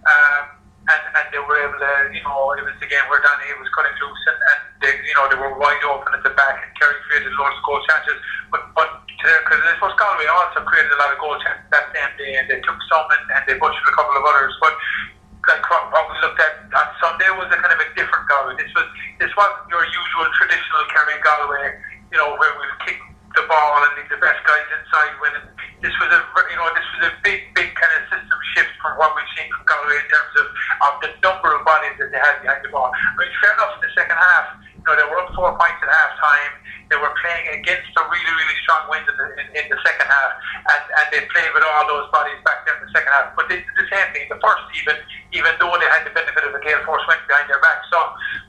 um, 0.08 0.42
and 0.88 1.02
and 1.20 1.26
they 1.32 1.40
were 1.40 1.60
able 1.60 1.76
to, 1.76 1.92
you 2.16 2.22
know, 2.24 2.56
it 2.56 2.64
was 2.64 2.76
the 2.80 2.88
game 2.88 3.04
where 3.12 3.20
Danny 3.20 3.52
was 3.60 3.68
cutting 3.76 3.96
loose, 4.00 4.24
and, 4.28 4.38
and 4.40 4.60
they, 4.80 4.92
you 5.04 5.14
know, 5.16 5.28
they 5.28 5.36
were 5.36 5.52
wide 5.56 5.84
open 5.88 6.16
at 6.16 6.24
the 6.24 6.32
back, 6.32 6.64
and 6.64 6.70
Kerry 6.80 6.96
created 7.08 7.32
loads 7.36 7.56
of 7.56 7.64
goal 7.64 7.80
chances, 7.88 8.16
but 8.52 8.72
but 8.72 9.04
because 9.20 9.60
I 9.64 9.72
suppose 9.76 9.96
Galway 9.96 10.28
also 10.28 10.60
created 10.68 10.92
a 10.92 10.98
lot 11.00 11.12
of 11.12 11.18
goal 11.18 11.36
chances 11.40 11.66
that 11.72 11.88
same 11.92 12.12
day, 12.20 12.36
and 12.36 12.46
they 12.48 12.60
took 12.60 12.78
some 12.90 13.06
and, 13.08 13.24
and 13.32 13.42
they 13.48 13.56
butchered 13.56 13.88
a 13.88 13.94
couple 13.96 14.16
of 14.16 14.24
others, 14.24 14.54
but. 14.60 14.74
Like 15.46 15.62
what, 15.70 16.10
we 16.10 16.18
looked 16.26 16.42
at 16.42 16.66
on 16.74 16.90
Sunday 16.98 17.30
was 17.38 17.46
a 17.54 17.58
kind 17.62 17.70
of 17.70 17.78
a 17.78 17.86
different 17.94 18.26
Galway. 18.26 18.58
This 18.58 18.66
was 18.74 18.82
this 19.22 19.30
wasn't 19.38 19.70
your 19.70 19.86
usual 19.86 20.26
traditional 20.34 20.82
Kerry 20.90 21.22
Galway 21.22 21.70
you 22.12 22.18
know, 22.18 22.36
where 22.38 22.52
we'll 22.56 22.80
kick 22.86 22.98
the 23.34 23.44
ball 23.44 23.82
and 23.82 23.92
the 24.08 24.20
best 24.22 24.40
guys 24.46 24.66
inside. 24.72 25.12
It, 25.36 25.44
this 25.84 25.92
was 26.00 26.08
a, 26.08 26.20
you 26.48 26.56
know, 26.56 26.68
this 26.72 26.88
was 26.96 27.02
a 27.10 27.12
big, 27.20 27.52
big 27.52 27.74
kind 27.76 27.92
of 28.00 28.02
system 28.08 28.38
shift 28.56 28.72
from 28.80 28.96
what 28.96 29.12
we've 29.12 29.28
seen 29.36 29.50
from 29.52 29.66
Galway 29.68 30.00
in 30.00 30.08
terms 30.08 30.34
of, 30.40 30.46
of 30.88 30.92
the 31.04 31.10
number 31.20 31.52
of 31.52 31.60
bodies 31.66 31.94
that 32.00 32.08
they 32.08 32.20
had 32.20 32.40
behind 32.40 32.64
the 32.64 32.72
ball. 32.72 32.88
I 32.88 33.12
mean, 33.20 33.28
fair 33.42 33.52
enough, 33.52 33.76
in 33.76 33.82
the 33.84 33.92
second 33.92 34.16
half, 34.16 34.46
know, 34.86 34.94
they 34.94 35.06
were 35.10 35.18
up 35.18 35.34
four 35.34 35.50
points 35.58 35.82
at 35.82 35.90
half 35.90 36.14
time. 36.22 36.52
They 36.86 36.94
were 36.96 37.10
playing 37.18 37.58
against 37.58 37.90
a 37.98 38.02
really, 38.06 38.32
really 38.38 38.58
strong 38.62 38.86
wind 38.86 39.02
in 39.10 39.16
the, 39.18 39.26
in, 39.42 39.46
in 39.58 39.66
the 39.66 39.78
second 39.82 40.06
half, 40.06 40.32
and, 40.70 40.82
and 40.86 41.06
they 41.10 41.26
played 41.34 41.50
with 41.50 41.66
all 41.66 41.82
those 41.90 42.06
bodies 42.14 42.38
back 42.46 42.62
there 42.62 42.78
in 42.78 42.86
the 42.86 42.92
second 42.94 43.10
half. 43.10 43.34
But 43.34 43.50
they 43.50 43.58
did 43.58 43.74
the 43.74 43.90
same 43.90 44.06
thing 44.14 44.30
in 44.30 44.32
the 44.32 44.38
first, 44.38 44.62
even 44.78 44.94
even 45.34 45.50
though 45.58 45.74
they 45.82 45.90
had 45.90 46.06
the 46.06 46.14
benefit 46.14 46.46
of 46.46 46.54
a 46.54 46.62
gale 46.62 46.78
force 46.86 47.02
wind 47.10 47.18
behind 47.26 47.50
their 47.50 47.58
back. 47.58 47.82
So 47.90 47.98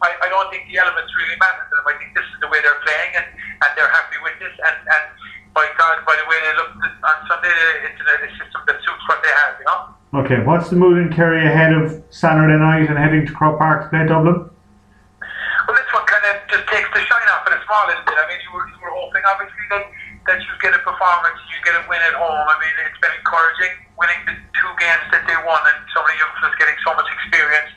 I, 0.05 0.13
I 0.21 0.27
don't 0.29 0.47
think 0.53 0.69
the 0.69 0.77
elements 0.77 1.09
really 1.17 1.33
matter 1.41 1.65
to 1.65 1.73
them. 1.73 1.85
I 1.89 1.97
think 1.97 2.13
this 2.13 2.27
is 2.29 2.37
the 2.37 2.49
way 2.53 2.61
they're 2.61 2.81
playing, 2.85 3.11
and, 3.17 3.27
and 3.65 3.71
they're 3.73 3.89
happy 3.89 4.21
with 4.21 4.37
this. 4.37 4.53
And, 4.53 4.77
and 4.85 5.03
by 5.57 5.65
God, 5.73 6.05
by 6.05 6.13
the 6.13 6.29
way 6.29 6.37
they 6.37 6.53
looked 6.53 6.77
on 6.77 7.17
Sunday, 7.25 7.49
it's 7.89 7.97
a, 7.97 8.13
a 8.21 8.29
system 8.37 8.61
that 8.69 8.77
suits 8.85 9.03
what 9.09 9.19
they 9.25 9.33
have, 9.33 9.57
you 9.57 9.65
know. 9.65 9.97
Okay, 10.21 10.39
what's 10.45 10.69
the 10.69 10.77
mood 10.77 11.01
in 11.01 11.09
Kerry 11.09 11.41
ahead 11.41 11.73
of 11.73 12.05
Saturday 12.13 12.55
night 12.55 12.85
and 12.87 12.97
heading 12.97 13.25
to 13.25 13.33
Croke 13.33 13.57
Park 13.57 13.83
to 13.83 13.89
play 13.89 14.05
Dublin? 14.05 14.47
Well, 15.67 15.75
this 15.75 15.89
of 16.29 16.35
just 16.51 16.65
takes 16.67 16.89
the 16.91 17.01
shine 17.03 17.29
off 17.31 17.47
it 17.47 17.55
a 17.55 17.61
small 17.63 17.83
little 17.87 18.03
bit. 18.03 18.15
I 18.15 18.25
mean, 18.27 18.41
you 18.43 18.51
were, 18.51 18.67
you 18.67 18.79
were 18.83 18.93
hoping, 18.93 19.23
obviously, 19.27 19.65
that, 19.71 19.85
that 20.27 20.39
you 20.43 20.51
get 20.59 20.75
a 20.75 20.81
performance, 20.83 21.39
you 21.51 21.59
get 21.63 21.75
a 21.79 21.83
win 21.87 21.99
at 22.03 22.15
home. 22.15 22.45
I 22.47 22.55
mean, 22.59 22.75
it's 22.83 22.99
been 22.99 23.15
encouraging 23.15 23.87
winning 23.97 24.21
the 24.29 24.35
two 24.53 24.71
games 24.77 25.09
that 25.09 25.25
they 25.25 25.37
won 25.41 25.61
and 25.65 25.79
so 25.89 26.05
many 26.05 26.21
young 26.21 26.29
fellas 26.37 26.53
getting 26.61 26.77
so 26.85 26.93
much 26.93 27.09
experience. 27.09 27.71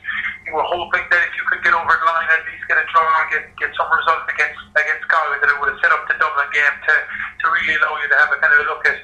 You 0.45 0.53
were 0.53 0.67
hoping 0.67 1.01
that 1.09 1.21
if 1.25 1.33
you 1.33 1.43
could 1.49 1.65
get 1.65 1.73
over 1.73 1.89
the 1.89 2.05
line, 2.05 2.29
at 2.29 2.45
least 2.45 2.65
get 2.69 2.77
a 2.77 2.85
draw, 2.91 3.07
and 3.07 3.29
get 3.31 3.43
get 3.57 3.71
some 3.73 3.89
results 3.89 4.27
against 4.29 4.59
against 4.75 5.05
Galway, 5.07 5.39
that 5.39 5.49
it 5.49 5.57
would 5.57 5.71
have 5.71 5.79
set 5.81 5.95
up 5.95 6.03
the 6.11 6.17
Dublin 6.19 6.49
game 6.51 6.75
to, 6.91 6.93
to 7.41 7.45
really 7.49 7.79
allow 7.79 7.97
you 7.97 8.09
to 8.09 8.17
have 8.19 8.29
a 8.33 8.37
kind 8.37 8.53
of 8.53 8.59
a 8.61 8.67
look 8.67 8.83
at, 8.83 8.99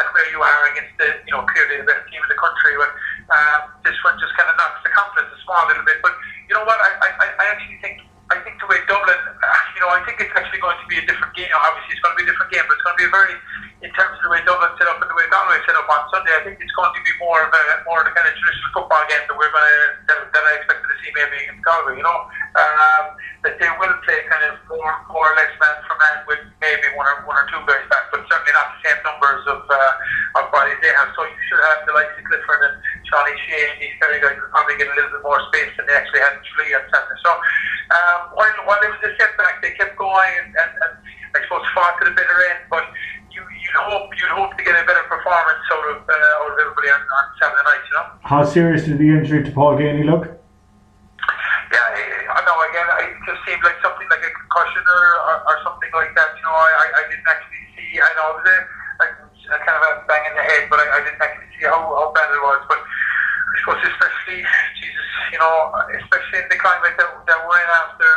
at 0.00 0.06
where 0.16 0.26
you 0.32 0.40
are 0.40 0.62
against 0.72 0.94
the, 0.96 1.08
you 1.28 1.32
know, 1.36 1.44
clearly 1.44 1.82
the 1.82 1.86
best 1.86 2.08
team 2.08 2.24
in 2.24 2.30
the 2.30 2.40
country. 2.40 2.74
But 2.78 2.90
um, 3.30 3.60
this 3.84 3.98
one 4.00 4.16
just 4.16 4.32
kind 4.34 4.48
of 4.48 4.56
knocks 4.56 4.80
the 4.80 4.90
confidence 4.96 5.28
a 5.28 5.38
small 5.44 5.62
little 5.68 5.84
bit. 5.84 6.00
But 6.00 6.16
you 6.48 6.56
know 6.56 6.64
what? 6.64 6.78
I, 6.80 6.90
I, 7.04 7.26
I 7.36 7.44
actually 7.52 7.78
think 7.84 8.07
I 8.28 8.36
think 8.44 8.60
the 8.60 8.68
way 8.68 8.76
Dublin, 8.84 9.16
you 9.72 9.80
know, 9.80 9.88
I 9.88 10.04
think 10.04 10.20
it's 10.20 10.32
actually 10.36 10.60
going 10.60 10.76
to 10.76 10.88
be 10.88 11.00
a 11.00 11.04
different 11.08 11.32
game. 11.32 11.48
Obviously, 11.48 11.96
it's 11.96 12.04
going 12.04 12.12
to 12.12 12.20
be 12.20 12.26
a 12.26 12.30
different 12.30 12.52
game, 12.52 12.60
but 12.68 12.76
it's 12.76 12.84
going 12.84 12.96
to 12.96 13.00
be 13.00 13.08
a 13.08 13.14
very, 13.14 13.32
in 13.80 13.90
terms 13.96 14.20
of 14.20 14.22
the 14.26 14.28
way 14.28 14.44
Dublin 14.44 14.68
set 14.76 14.84
up 14.84 15.00
and 15.00 15.08
the 15.08 15.16
way 15.16 15.24
Galway 15.32 15.56
set 15.64 15.72
up 15.72 15.88
on 15.88 16.04
Sunday, 16.12 16.36
I 16.36 16.44
think 16.44 16.60
it's 16.60 16.76
going 16.76 16.92
to 16.92 17.00
be 17.00 17.12
more 17.24 17.40
of 17.40 17.48
a 17.48 17.62
more 17.88 18.04
of 18.04 18.06
the 18.10 18.12
kind 18.12 18.28
of 18.28 18.36
traditional 18.36 18.84
football 18.84 19.00
game 19.08 19.24
that 19.24 19.32
we're 19.32 19.48
going 19.48 19.64
to 19.64 19.80
that, 20.12 20.18
that 20.28 20.44
I 20.44 20.52
expected 20.60 20.88
to 20.92 20.96
see 21.00 21.10
maybe 21.16 21.40
against 21.40 21.64
Galway. 21.64 21.96
You 21.96 22.04
know, 22.04 22.18
um, 22.52 23.16
that 23.48 23.56
they 23.56 23.70
will 23.80 23.96
play 24.04 24.20
kind 24.28 24.44
of 24.44 24.60
more 24.68 24.92
more 25.08 25.24
or 25.24 25.34
less 25.38 25.52
man 25.56 25.76
for 25.88 25.96
man 25.96 26.16
with 26.28 26.42
maybe 26.60 26.84
one 27.00 27.08
or 27.08 27.24
one 27.24 27.38
or 27.38 27.48
two 27.48 27.64
guys 27.64 27.86
back, 27.88 28.12
but 28.12 28.28
certainly 28.28 28.52
not 28.52 28.76
the 28.76 28.92
same 28.92 29.00
numbers 29.08 29.40
of 29.48 29.64
uh, 29.64 30.42
of 30.42 30.52
bodies 30.52 30.76
they 30.84 30.92
have. 30.92 31.16
So 31.16 31.24
you 31.24 31.38
should 31.48 31.64
have 31.64 31.88
the 31.88 31.96
likes 31.96 32.12
of 32.12 32.28
Clifford 32.28 32.60
and 32.60 32.76
Charlie 33.08 33.40
Shea 33.48 33.72
and 33.72 33.78
these 33.80 33.96
kind 34.02 34.12
of 34.12 34.20
guys 34.20 34.36
probably 34.52 34.76
get 34.76 34.92
a 34.92 34.94
little 35.00 35.16
bit 35.16 35.24
more 35.24 35.40
space 35.48 35.72
than 35.80 35.88
they 35.88 35.96
actually 35.96 36.20
had 36.20 36.36
in 36.36 36.44
Tralee 36.44 36.76
on. 36.76 36.84
So 37.24 37.30
um, 37.88 38.36
while, 38.36 38.52
while 38.68 38.80
there 38.84 38.92
was 38.92 39.00
a 39.00 39.12
setback, 39.16 39.64
they 39.64 39.72
kept 39.72 39.96
going 39.96 40.32
and, 40.44 40.52
and, 40.52 40.72
and 40.76 40.92
I 41.32 41.38
suppose 41.44 41.64
fought 41.72 41.96
to 42.00 42.04
the 42.04 42.14
bitter 42.14 42.38
end. 42.52 42.68
But 42.68 42.84
you, 43.32 43.40
you'd 43.40 43.78
hope 43.88 44.12
you'd 44.12 44.34
hope 44.36 44.52
to 44.56 44.62
get 44.64 44.76
a 44.76 44.84
better 44.84 45.04
performance 45.08 45.64
out 45.72 45.86
of 45.96 45.98
uh, 46.04 46.42
out 46.44 46.52
of 46.52 46.56
everybody 46.60 46.92
on, 46.92 47.00
on 47.00 47.24
Saturday 47.40 47.64
night. 47.64 47.82
You 47.88 47.94
know. 47.96 48.06
How 48.28 48.44
serious 48.44 48.84
did 48.84 49.00
the 49.00 49.08
injury 49.08 49.40
to 49.44 49.50
Paul 49.52 49.80
Geaney 49.80 50.04
look? 50.04 50.28
Yeah, 50.28 51.84
I, 51.84 52.00
I 52.28 52.38
know. 52.44 52.56
Again, 52.68 52.88
it 53.08 53.16
just 53.24 53.40
seemed 53.48 53.64
like 53.64 53.80
something 53.80 54.08
like 54.12 54.24
a 54.24 54.32
concussion 54.36 54.84
or, 54.84 55.04
or, 55.24 55.36
or 55.48 55.56
something 55.64 55.92
like 55.96 56.12
that. 56.12 56.36
You 56.36 56.44
know, 56.44 56.52
I, 56.52 56.92
I, 56.92 57.02
didn't 57.08 57.28
actually 57.28 57.64
see. 57.76 58.00
I 58.00 58.08
know 58.16 58.36
it 58.36 58.44
was 58.44 58.48
a, 58.48 58.56
like 59.00 59.12
a 59.16 59.58
kind 59.64 59.76
of 59.76 59.84
a 59.84 59.92
bang 60.08 60.24
in 60.28 60.34
the 60.36 60.44
head, 60.44 60.68
but 60.68 60.80
I, 60.80 60.86
I 60.96 61.00
didn't 61.04 61.20
actually 61.20 61.48
see 61.56 61.64
how, 61.68 61.80
how 61.80 62.08
bad 62.12 62.28
it 62.32 62.40
was. 62.40 62.60
But 62.68 62.80
Suppose, 63.68 63.84
especially 63.84 64.40
Jesus, 64.80 65.08
you 65.28 65.36
know, 65.36 65.52
especially 66.00 66.40
in 66.40 66.48
the 66.48 66.56
climate 66.56 66.96
that, 66.96 67.04
that 67.28 67.36
we're 67.44 67.60
in 67.60 67.68
after, 67.84 68.08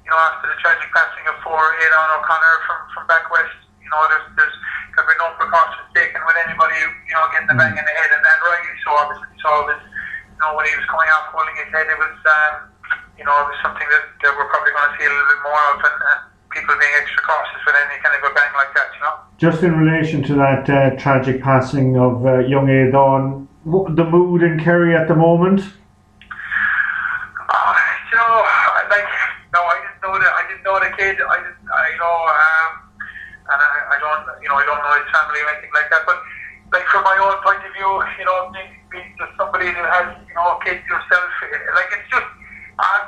you 0.00 0.08
know, 0.08 0.16
after 0.16 0.48
the 0.48 0.56
tragic 0.64 0.88
passing 0.96 1.28
of 1.28 1.36
poor 1.44 1.60
Aidan 1.60 2.08
O'Connor 2.16 2.56
from 2.64 2.80
from 2.96 3.04
back 3.04 3.28
west. 3.28 3.52
You 3.84 3.92
know, 3.92 4.00
there's 4.08 4.24
there's 4.32 4.56
there 4.96 5.04
been 5.04 5.20
no 5.20 5.28
precautions 5.36 5.92
taken 5.92 6.24
with 6.24 6.40
anybody, 6.48 6.80
you 7.04 7.12
know, 7.12 7.20
getting 7.36 7.52
the 7.52 7.56
bang 7.60 7.76
in 7.76 7.84
the 7.84 7.94
head, 8.00 8.16
and 8.16 8.24
then 8.24 8.38
rightly 8.48 8.72
so. 8.80 8.96
Obviously, 8.96 9.28
so 9.44 9.48
it 9.60 9.76
was, 9.76 9.80
you 9.84 10.40
know, 10.40 10.56
when 10.56 10.64
he 10.64 10.72
was 10.72 10.88
coming 10.88 11.12
off 11.20 11.28
holding 11.36 11.56
his 11.60 11.68
head, 11.68 11.92
it 11.92 11.98
was, 12.00 12.16
um, 12.24 12.72
you 13.20 13.28
know, 13.28 13.36
it 13.44 13.52
was 13.52 13.58
something 13.60 13.84
that, 13.92 14.04
that 14.24 14.32
we're 14.32 14.48
probably 14.48 14.72
going 14.72 14.88
to 14.88 14.94
see 14.96 15.04
a 15.04 15.12
little 15.12 15.28
bit 15.36 15.42
more 15.44 15.64
of, 15.76 15.84
and, 15.84 15.98
and 16.00 16.20
people 16.48 16.72
being 16.80 16.96
extra 16.96 17.20
cautious 17.28 17.60
with 17.68 17.76
any 17.76 18.00
kind 18.00 18.16
of 18.16 18.24
a 18.24 18.32
bang 18.32 18.52
like 18.56 18.72
that, 18.72 18.88
you 18.96 19.04
know. 19.04 19.20
Just 19.36 19.60
in 19.60 19.76
relation 19.76 20.24
to 20.24 20.32
that 20.40 20.64
uh, 20.64 20.96
tragic 20.96 21.44
passing 21.44 22.00
of 22.00 22.24
uh, 22.24 22.40
young 22.48 22.72
Aidan, 22.72 23.51
the 23.64 24.04
mood 24.04 24.42
in 24.42 24.58
Kerry 24.58 24.96
at 24.96 25.08
the 25.08 25.14
moment? 25.14 25.60
Uh, 27.48 27.74
you 28.10 28.16
know, 28.16 28.34
I- 28.42 28.86
like, 28.90 29.08
no, 29.54 29.60
I 29.62 29.76
didn't 29.80 30.02
know 30.02 30.18
that. 30.18 30.32
I 30.34 30.42
didn't 30.48 30.64
know 30.64 30.78
the 30.80 30.90
kid. 30.96 31.16
I 31.22 31.36
didn't, 31.38 31.62
I 31.70 31.90
know, 31.96 32.16
um, 32.26 32.70
and 33.52 33.58
I, 33.62 33.68
I 33.94 33.96
don't, 34.00 34.24
you 34.42 34.48
know, 34.48 34.56
I 34.56 34.64
don't 34.66 34.78
know 34.82 34.94
his 34.98 35.08
family 35.14 35.40
or 35.40 35.48
anything 35.54 35.70
like 35.74 35.88
that. 35.90 36.02
But 36.06 36.18
like 36.72 36.86
from 36.90 37.04
my 37.04 37.16
own 37.20 37.38
point 37.44 37.62
of 37.64 37.72
view, 37.72 37.90
you 38.18 38.24
know, 38.24 38.50
being, 38.52 38.72
being 38.90 39.14
just 39.18 39.32
somebody 39.36 39.70
that 39.70 39.86
has, 39.86 40.16
you 40.26 40.34
know, 40.34 40.58
kids 40.64 40.82
yourself, 40.88 41.30
eh, 41.46 41.56
like 41.76 41.88
it's 41.92 42.08
just, 42.10 42.26
uh, 42.78 43.00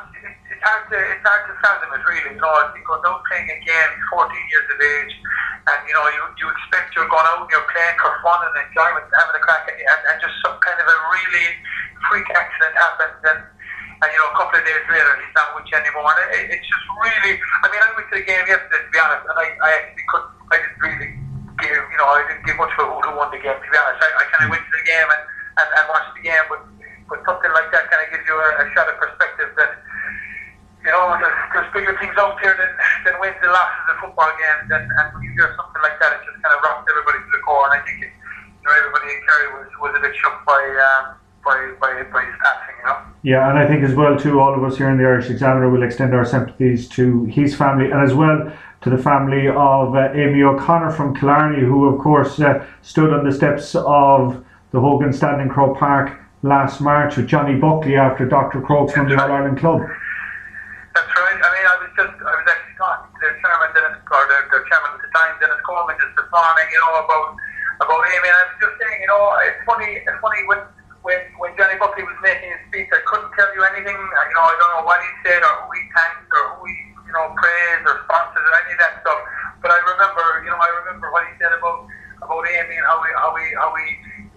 hard 0.64 0.82
to, 0.90 0.96
it's 0.96 1.24
hard 1.24 1.44
to 1.46 1.54
fathom 1.60 1.92
it 1.92 2.02
really. 2.08 2.32
Know, 2.40 2.52
you 2.72 2.82
go 2.88 2.96
out 2.96 3.22
playing 3.28 3.48
a 3.52 3.58
game, 3.60 3.92
14 4.10 4.26
years 4.50 4.66
of 4.72 4.78
age, 4.80 5.14
and 5.68 5.80
you 5.84 5.94
know, 5.94 6.04
you, 6.08 6.22
you 6.40 6.46
expect 6.48 6.96
you're 6.96 7.08
going 7.08 7.28
out 7.30 7.44
and 7.44 7.50
you're 7.52 7.68
playing 7.68 7.96
for 8.00 8.12
fun 8.24 8.40
and 8.48 8.54
enjoyment, 8.64 9.04
and 9.04 9.16
having 9.16 9.36
a 9.36 9.42
crack, 9.44 9.68
and, 9.68 9.76
and, 9.76 10.00
and 10.10 10.16
just 10.24 10.36
some 10.40 10.56
kind 10.64 10.80
of 10.80 10.88
a 10.88 10.96
really 11.12 11.48
freak 12.08 12.28
accident 12.32 12.74
happens, 12.76 13.20
and 13.28 13.40
and 14.04 14.08
you 14.12 14.20
know, 14.20 14.28
a 14.32 14.36
couple 14.36 14.60
of 14.60 14.64
days 14.68 14.84
later, 14.90 15.12
he's 15.16 15.32
not 15.32 15.56
with 15.56 15.64
you 15.70 15.80
anymore. 15.80 16.12
And 16.12 16.28
it, 16.36 16.58
it's 16.58 16.66
just 16.68 16.84
really, 17.00 17.40
I 17.40 17.66
mean, 17.72 17.80
I 17.80 17.88
went 17.96 18.08
to 18.12 18.20
the 18.20 18.26
game 18.26 18.44
yesterday, 18.44 18.84
to 18.84 18.90
be 18.92 19.00
honest, 19.00 19.24
and 19.24 19.38
I, 19.38 19.46
I 19.64 19.70
actually 19.80 20.04
couldn't, 20.12 20.34
I 20.52 20.56
didn't 20.60 20.80
really 20.82 21.10
give, 21.62 21.80
you 21.80 21.98
know, 21.98 22.08
I 22.12 22.20
didn't 22.28 22.44
give 22.44 22.58
much 22.60 22.74
a 22.76 22.84
who 22.84 23.10
won 23.16 23.32
the 23.32 23.40
game, 23.40 23.56
to 23.56 23.64
be 23.64 23.78
honest. 23.80 24.04
I, 24.04 24.08
I 24.12 24.24
kind 24.28 24.44
of 24.44 24.50
went 24.52 24.60
to 24.60 24.72
the 24.76 24.84
game 24.84 25.08
and, 25.08 25.22
and, 25.56 25.68
and 25.72 25.84
watched 25.88 26.12
the 26.20 26.24
game, 26.26 26.44
but, 26.52 26.60
but 27.08 27.18
something 27.24 27.52
like 27.56 27.72
that 27.72 27.88
kind 27.88 28.02
of 28.04 28.08
gives 28.12 28.28
you 28.28 28.36
a, 28.36 28.48
a 28.60 28.64
shot 28.76 28.92
of 28.92 29.00
perspective 29.00 29.23
you 30.84 30.92
know, 30.92 31.16
there's, 31.16 31.40
there's 31.56 31.70
bigger 31.72 31.96
things 31.96 32.12
out 32.20 32.36
here 32.44 32.52
than, 32.60 32.68
than 33.08 33.16
wins 33.16 33.40
and 33.40 33.48
losses 33.48 33.84
in 33.88 33.96
football 34.04 34.28
games, 34.36 34.68
and, 34.68 34.84
and 34.84 35.06
when 35.16 35.24
you 35.24 35.32
hear 35.32 35.48
something 35.56 35.80
like 35.80 35.96
that, 35.96 36.20
it 36.20 36.28
just 36.28 36.36
kind 36.44 36.52
of 36.52 36.60
rocks 36.60 36.84
everybody 36.84 37.24
to 37.24 37.30
the 37.32 37.40
core, 37.40 37.64
and 37.72 37.74
I 37.76 37.80
think, 37.88 38.04
it, 38.04 38.12
you 38.12 38.64
know, 38.68 38.72
everybody 38.76 39.08
in 39.16 39.20
Kerry 39.24 39.48
was, 39.56 39.68
was 39.80 39.92
a 39.96 40.00
bit 40.04 40.12
shocked 40.12 40.44
by, 40.44 40.60
um, 40.60 41.16
by, 41.40 41.56
by, 41.80 42.04
by 42.12 42.20
his 42.28 42.36
passing, 42.44 42.76
you 42.76 42.84
know. 42.84 42.96
Yeah, 43.24 43.48
and 43.48 43.56
I 43.56 43.64
think 43.64 43.80
as 43.80 43.96
well 43.96 44.20
too, 44.20 44.40
all 44.40 44.52
of 44.52 44.60
us 44.60 44.76
here 44.76 44.92
in 44.92 45.00
the 45.00 45.04
Irish 45.04 45.32
Examiner 45.32 45.72
will 45.72 45.82
extend 45.82 46.12
our 46.12 46.24
sympathies 46.24 46.88
to 47.00 47.24
his 47.32 47.56
family 47.56 47.90
and 47.90 48.04
as 48.04 48.12
well 48.12 48.52
to 48.84 48.90
the 48.90 48.98
family 48.98 49.48
of 49.48 49.96
uh, 49.96 50.12
Amy 50.12 50.42
O'Connor 50.42 50.92
from 50.92 51.16
Killarney, 51.16 51.64
who 51.64 51.88
of 51.88 51.98
course 52.00 52.38
uh, 52.40 52.64
stood 52.82 53.12
on 53.14 53.24
the 53.24 53.32
steps 53.32 53.74
of 53.74 54.44
the 54.72 54.80
Hogan 54.80 55.12
Standing 55.12 55.48
Croke 55.48 55.78
Park 55.78 56.20
last 56.42 56.82
March 56.82 57.16
with 57.16 57.26
Johnny 57.26 57.56
Buckley 57.56 57.96
after 57.96 58.28
Dr. 58.28 58.60
Crokes 58.60 58.92
from 58.92 59.08
the 59.08 59.16
All 59.16 59.32
Ireland 59.32 59.56
Club. 59.56 59.80
That's 60.94 61.08
right. 61.16 61.40
I 61.40 61.48
mean, 61.56 61.66
I 61.66 61.76
was 61.80 61.90
just, 61.96 62.14
I 62.20 62.32
was 62.36 62.44
actually 62.44 62.76
talking 62.76 63.08
to 63.08 63.18
their 63.24 63.34
chairman, 63.40 63.72
Dennis, 63.72 63.98
or 64.04 64.22
their, 64.54 64.62
chairman 64.70 64.94
at 64.94 65.02
the 65.02 65.10
time, 65.10 65.34
Dennis 65.42 65.58
Coleman, 65.66 65.98
just 65.98 66.14
this 66.14 66.30
morning, 66.30 66.68
you 66.70 66.78
know, 66.78 67.02
about 67.02 67.34
about 67.82 68.02
Amy. 68.06 68.28
And 68.30 68.38
I 68.38 68.44
was 68.46 68.58
just 68.62 68.76
saying, 68.78 68.98
you 69.02 69.10
know, 69.10 69.22
it's 69.42 69.62
funny, 69.66 69.98
it's 69.98 70.20
funny 70.22 70.40
when 70.46 70.62
when 71.02 71.18
when 71.42 71.50
Johnny 71.58 71.74
Buckley 71.74 72.06
was 72.06 72.14
making 72.22 72.54
his 72.54 72.62
speech, 72.70 72.86
I 72.94 73.02
couldn't 73.10 73.34
tell 73.34 73.50
you 73.50 73.66
anything. 73.74 73.98
You 73.98 74.34
know, 74.38 74.46
I 74.46 74.54
don't 74.54 74.72
know 74.78 74.84
what 74.86 75.02
he 75.02 75.10
said 75.26 75.42
or 75.42 75.54
who 75.66 75.68
he 75.74 75.82
thanked 75.90 76.30
or 76.30 76.44
who 76.54 76.70
he, 76.70 76.76
you 77.02 77.12
know, 77.12 77.34
praised 77.34 77.84
or 77.90 77.98
sponsored 78.06 78.46
or 78.46 78.54
any 78.62 78.78
of 78.78 78.80
that 78.80 79.02
stuff. 79.02 79.20
But 79.58 79.74
I 79.74 79.78
remember, 79.82 80.24
you 80.46 80.50
know, 80.54 80.60
I 80.62 80.70
remember 80.86 81.10
what 81.10 81.26
he 81.26 81.34
said 81.42 81.50
about 81.50 81.90
about 82.22 82.46
Amy 82.46 82.78
and 82.78 82.86
how 82.86 83.02
he 83.02 83.10
how 83.18 83.30
he 83.34 83.46
how 83.58 83.70
he 83.74 83.88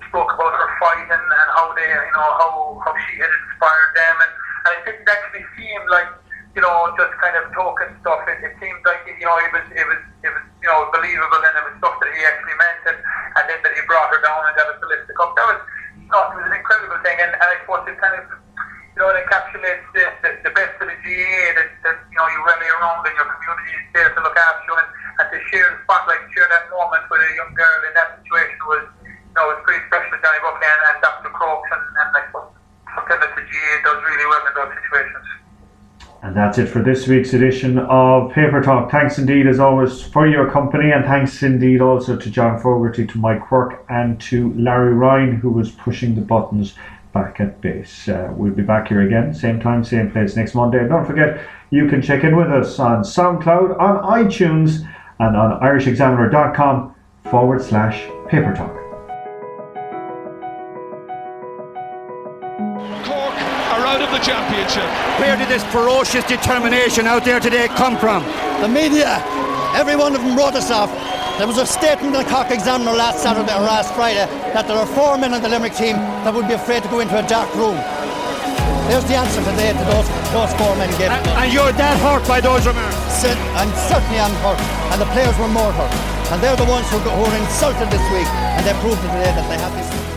spoke 0.10 0.34
about 0.34 0.54
her 0.58 0.70
fight 0.82 1.08
and, 1.14 1.22
and 1.22 1.50
how 1.54 1.70
they, 1.78 1.88
you 1.94 2.16
know, 2.18 2.30
how 2.42 2.52
how 2.82 2.94
she 3.06 3.22
had 3.22 3.30
inspired 3.30 3.92
them. 3.94 4.16
And, 4.26 4.32
and 4.66 4.72
it 4.82 4.82
didn't 4.90 5.08
actually 5.08 5.46
seem 5.56 5.82
like 5.94 6.10
you 6.58 6.66
know, 6.66 6.90
just 6.98 7.14
kind 7.22 7.38
of 7.38 7.54
token 7.54 7.86
stuff. 8.02 8.26
It, 8.26 8.42
it 8.42 8.58
seemed 8.58 8.82
like 8.82 9.06
you 9.06 9.30
know 9.30 9.38
it 9.46 9.54
was 9.54 9.66
it 9.78 9.86
was 9.86 10.02
it 10.26 10.32
was 10.34 10.42
you 10.58 10.66
know 10.66 10.90
believable 10.90 11.38
and 11.38 11.54
it 11.54 11.64
was 11.70 11.78
stuff 11.78 11.94
that 12.02 12.10
he 12.10 12.22
actually 12.26 12.58
meant 12.58 12.82
and, 12.90 12.98
and 12.98 13.46
then 13.46 13.62
that 13.62 13.78
he 13.78 13.86
brought 13.86 14.10
her 14.10 14.18
down 14.26 14.42
and 14.42 14.58
got 14.58 14.74
us 14.74 14.82
to 14.82 14.90
lift 14.90 15.06
the 15.06 15.14
cup. 15.14 15.38
That 15.38 15.54
was 15.54 15.62
you 16.02 16.10
it 16.10 16.34
was 16.34 16.50
an 16.50 16.58
incredible 16.58 16.98
thing 17.06 17.14
and, 17.22 17.30
and 17.30 17.46
I 17.46 17.62
suppose 17.62 17.86
it 17.86 18.02
kind 18.02 18.18
of 18.18 18.26
you 18.26 18.98
know 18.98 19.14
it 19.14 19.22
encapsulates 19.22 19.86
the, 19.94 20.04
the, 20.26 20.30
the 20.50 20.54
best 20.58 20.74
of 20.82 20.90
the 20.90 20.98
GA 21.06 21.62
that, 21.62 21.70
that 21.86 21.98
you 22.10 22.18
know 22.18 22.26
you 22.26 22.42
rally 22.42 22.70
around 22.74 23.06
and 23.06 23.14
your 23.14 23.30
community 23.30 23.78
is 23.78 23.86
there 23.94 24.10
to 24.18 24.20
look 24.26 24.34
after 24.34 24.66
you 24.66 24.74
and, 24.82 24.90
and 25.22 25.28
to 25.30 25.38
share 25.54 25.70
the 25.70 25.78
spotlight, 25.86 26.26
share 26.34 26.50
that 26.50 26.74
moment 26.74 27.06
with 27.14 27.22
a 27.22 27.32
young 27.38 27.54
girl 27.54 27.80
in 27.86 27.94
that 27.94 28.18
situation 28.18 28.58
was 28.66 28.82
you 29.06 29.14
know 29.38 29.46
was 29.54 29.62
pretty 29.62 29.86
special. 29.94 30.18
Johnny 30.26 30.42
Buckley 30.42 30.66
and, 30.66 30.82
and 30.90 30.98
Dr. 31.06 31.30
Crokes 31.38 31.70
and, 31.70 31.86
and 32.02 32.10
I 32.18 32.22
suppose 32.34 32.50
something 32.98 33.20
that 33.22 33.34
the 33.38 33.46
GA 33.46 33.74
does 33.86 34.02
really 34.02 34.26
well 34.26 34.42
in 34.42 34.54
those 34.58 34.74
situations. 34.74 35.47
And 36.28 36.36
that's 36.36 36.58
it 36.58 36.68
for 36.68 36.84
this 36.84 37.08
week's 37.08 37.34
edition 37.34 37.80
of 37.80 38.34
Paper 38.34 38.62
Talk. 38.62 38.92
Thanks 38.92 39.18
indeed, 39.18 39.48
as 39.48 39.62
always, 39.62 40.02
for 40.02 40.28
your 40.28 40.52
company, 40.52 40.92
and 40.92 41.06
thanks 41.06 41.42
indeed 41.42 41.80
also 41.80 42.18
to 42.18 42.30
John 42.30 42.60
Fogarty, 42.60 43.08
to 43.08 43.18
Mike 43.18 43.48
Quirke, 43.48 43.86
and 43.88 44.20
to 44.24 44.54
Larry 44.56 44.94
Ryan, 44.94 45.38
who 45.38 45.50
was 45.50 45.72
pushing 45.72 46.16
the 46.16 46.22
buttons 46.22 46.74
back 47.14 47.40
at 47.40 47.62
base. 47.62 48.10
Uh, 48.10 48.34
we'll 48.36 48.52
be 48.52 48.62
back 48.62 48.90
here 48.90 49.04
again, 49.04 49.34
same 49.34 49.62
time, 49.62 49.86
same 49.86 50.12
place 50.12 50.36
next 50.36 50.54
Monday. 50.54 50.80
And 50.80 50.90
don't 50.90 51.06
forget, 51.06 51.48
you 51.70 51.88
can 51.88 52.02
check 52.02 52.26
in 52.26 52.36
with 52.36 52.52
us 52.52 52.78
on 52.78 53.04
SoundCloud, 53.04 53.80
on 53.80 54.04
iTunes, 54.04 54.86
and 55.20 55.38
on 55.38 55.62
irishexaminer.com 55.62 56.94
forward 57.24 57.62
slash 57.62 58.02
paper 58.28 58.54
talk. 58.54 58.77
Championship. 64.68 65.20
Where 65.20 65.38
did 65.38 65.48
this 65.48 65.64
ferocious 65.72 66.24
determination 66.26 67.08
out 67.08 67.24
there 67.24 67.40
today 67.40 67.68
come 67.70 67.98
from? 67.98 68.24
The 68.62 68.68
media, 68.68 69.22
every 69.76 69.96
one 69.96 70.16
of 70.16 70.22
them 70.22 70.38
wrote 70.38 70.56
us 70.56 70.72
off. 70.72 70.92
There 71.38 71.48
was 71.48 71.58
a 71.58 71.66
statement 71.66 72.16
in 72.16 72.24
the 72.24 72.30
Cork 72.30 72.50
Examiner 72.50 72.92
last 72.92 73.22
Saturday 73.22 73.54
or 73.54 73.62
last 73.62 73.94
Friday 73.94 74.26
that 74.54 74.68
there 74.68 74.78
are 74.78 74.88
four 74.88 75.18
men 75.18 75.34
on 75.34 75.42
the 75.42 75.50
Limerick 75.50 75.76
team 75.76 75.96
that 76.26 76.34
would 76.34 76.48
be 76.48 76.54
afraid 76.54 76.82
to 76.84 76.90
go 76.90 77.00
into 77.00 77.14
a 77.14 77.26
dark 77.28 77.54
room. 77.54 77.78
There's 78.90 79.06
the 79.06 79.20
answer 79.20 79.44
today 79.44 79.76
to 79.76 79.84
those, 79.92 80.08
those 80.32 80.52
four 80.58 80.74
men 80.80 80.90
gave. 80.98 81.12
And, 81.12 81.28
and 81.28 81.54
you're 81.54 81.76
that 81.76 81.96
hurt 82.00 82.26
by 82.28 82.42
those 82.42 82.66
remarks? 82.66 82.96
I'm 83.60 83.70
certainly 83.92 84.20
I'm 84.20 84.34
hurt, 84.42 84.62
and 84.94 84.98
the 85.02 85.10
players 85.14 85.36
were 85.38 85.52
more 85.52 85.72
hurt. 85.74 85.94
And 86.32 86.42
they're 86.42 86.58
the 86.58 86.66
ones 86.66 86.90
who, 86.90 86.98
who 87.00 87.24
are 87.24 87.38
insulted 87.38 87.88
this 87.92 88.04
week, 88.10 88.28
and 88.58 88.66
they 88.66 88.74
proved 88.82 89.02
today 89.02 89.30
that 89.30 89.46
they 89.50 89.60
have 89.60 89.74
this. 89.76 90.17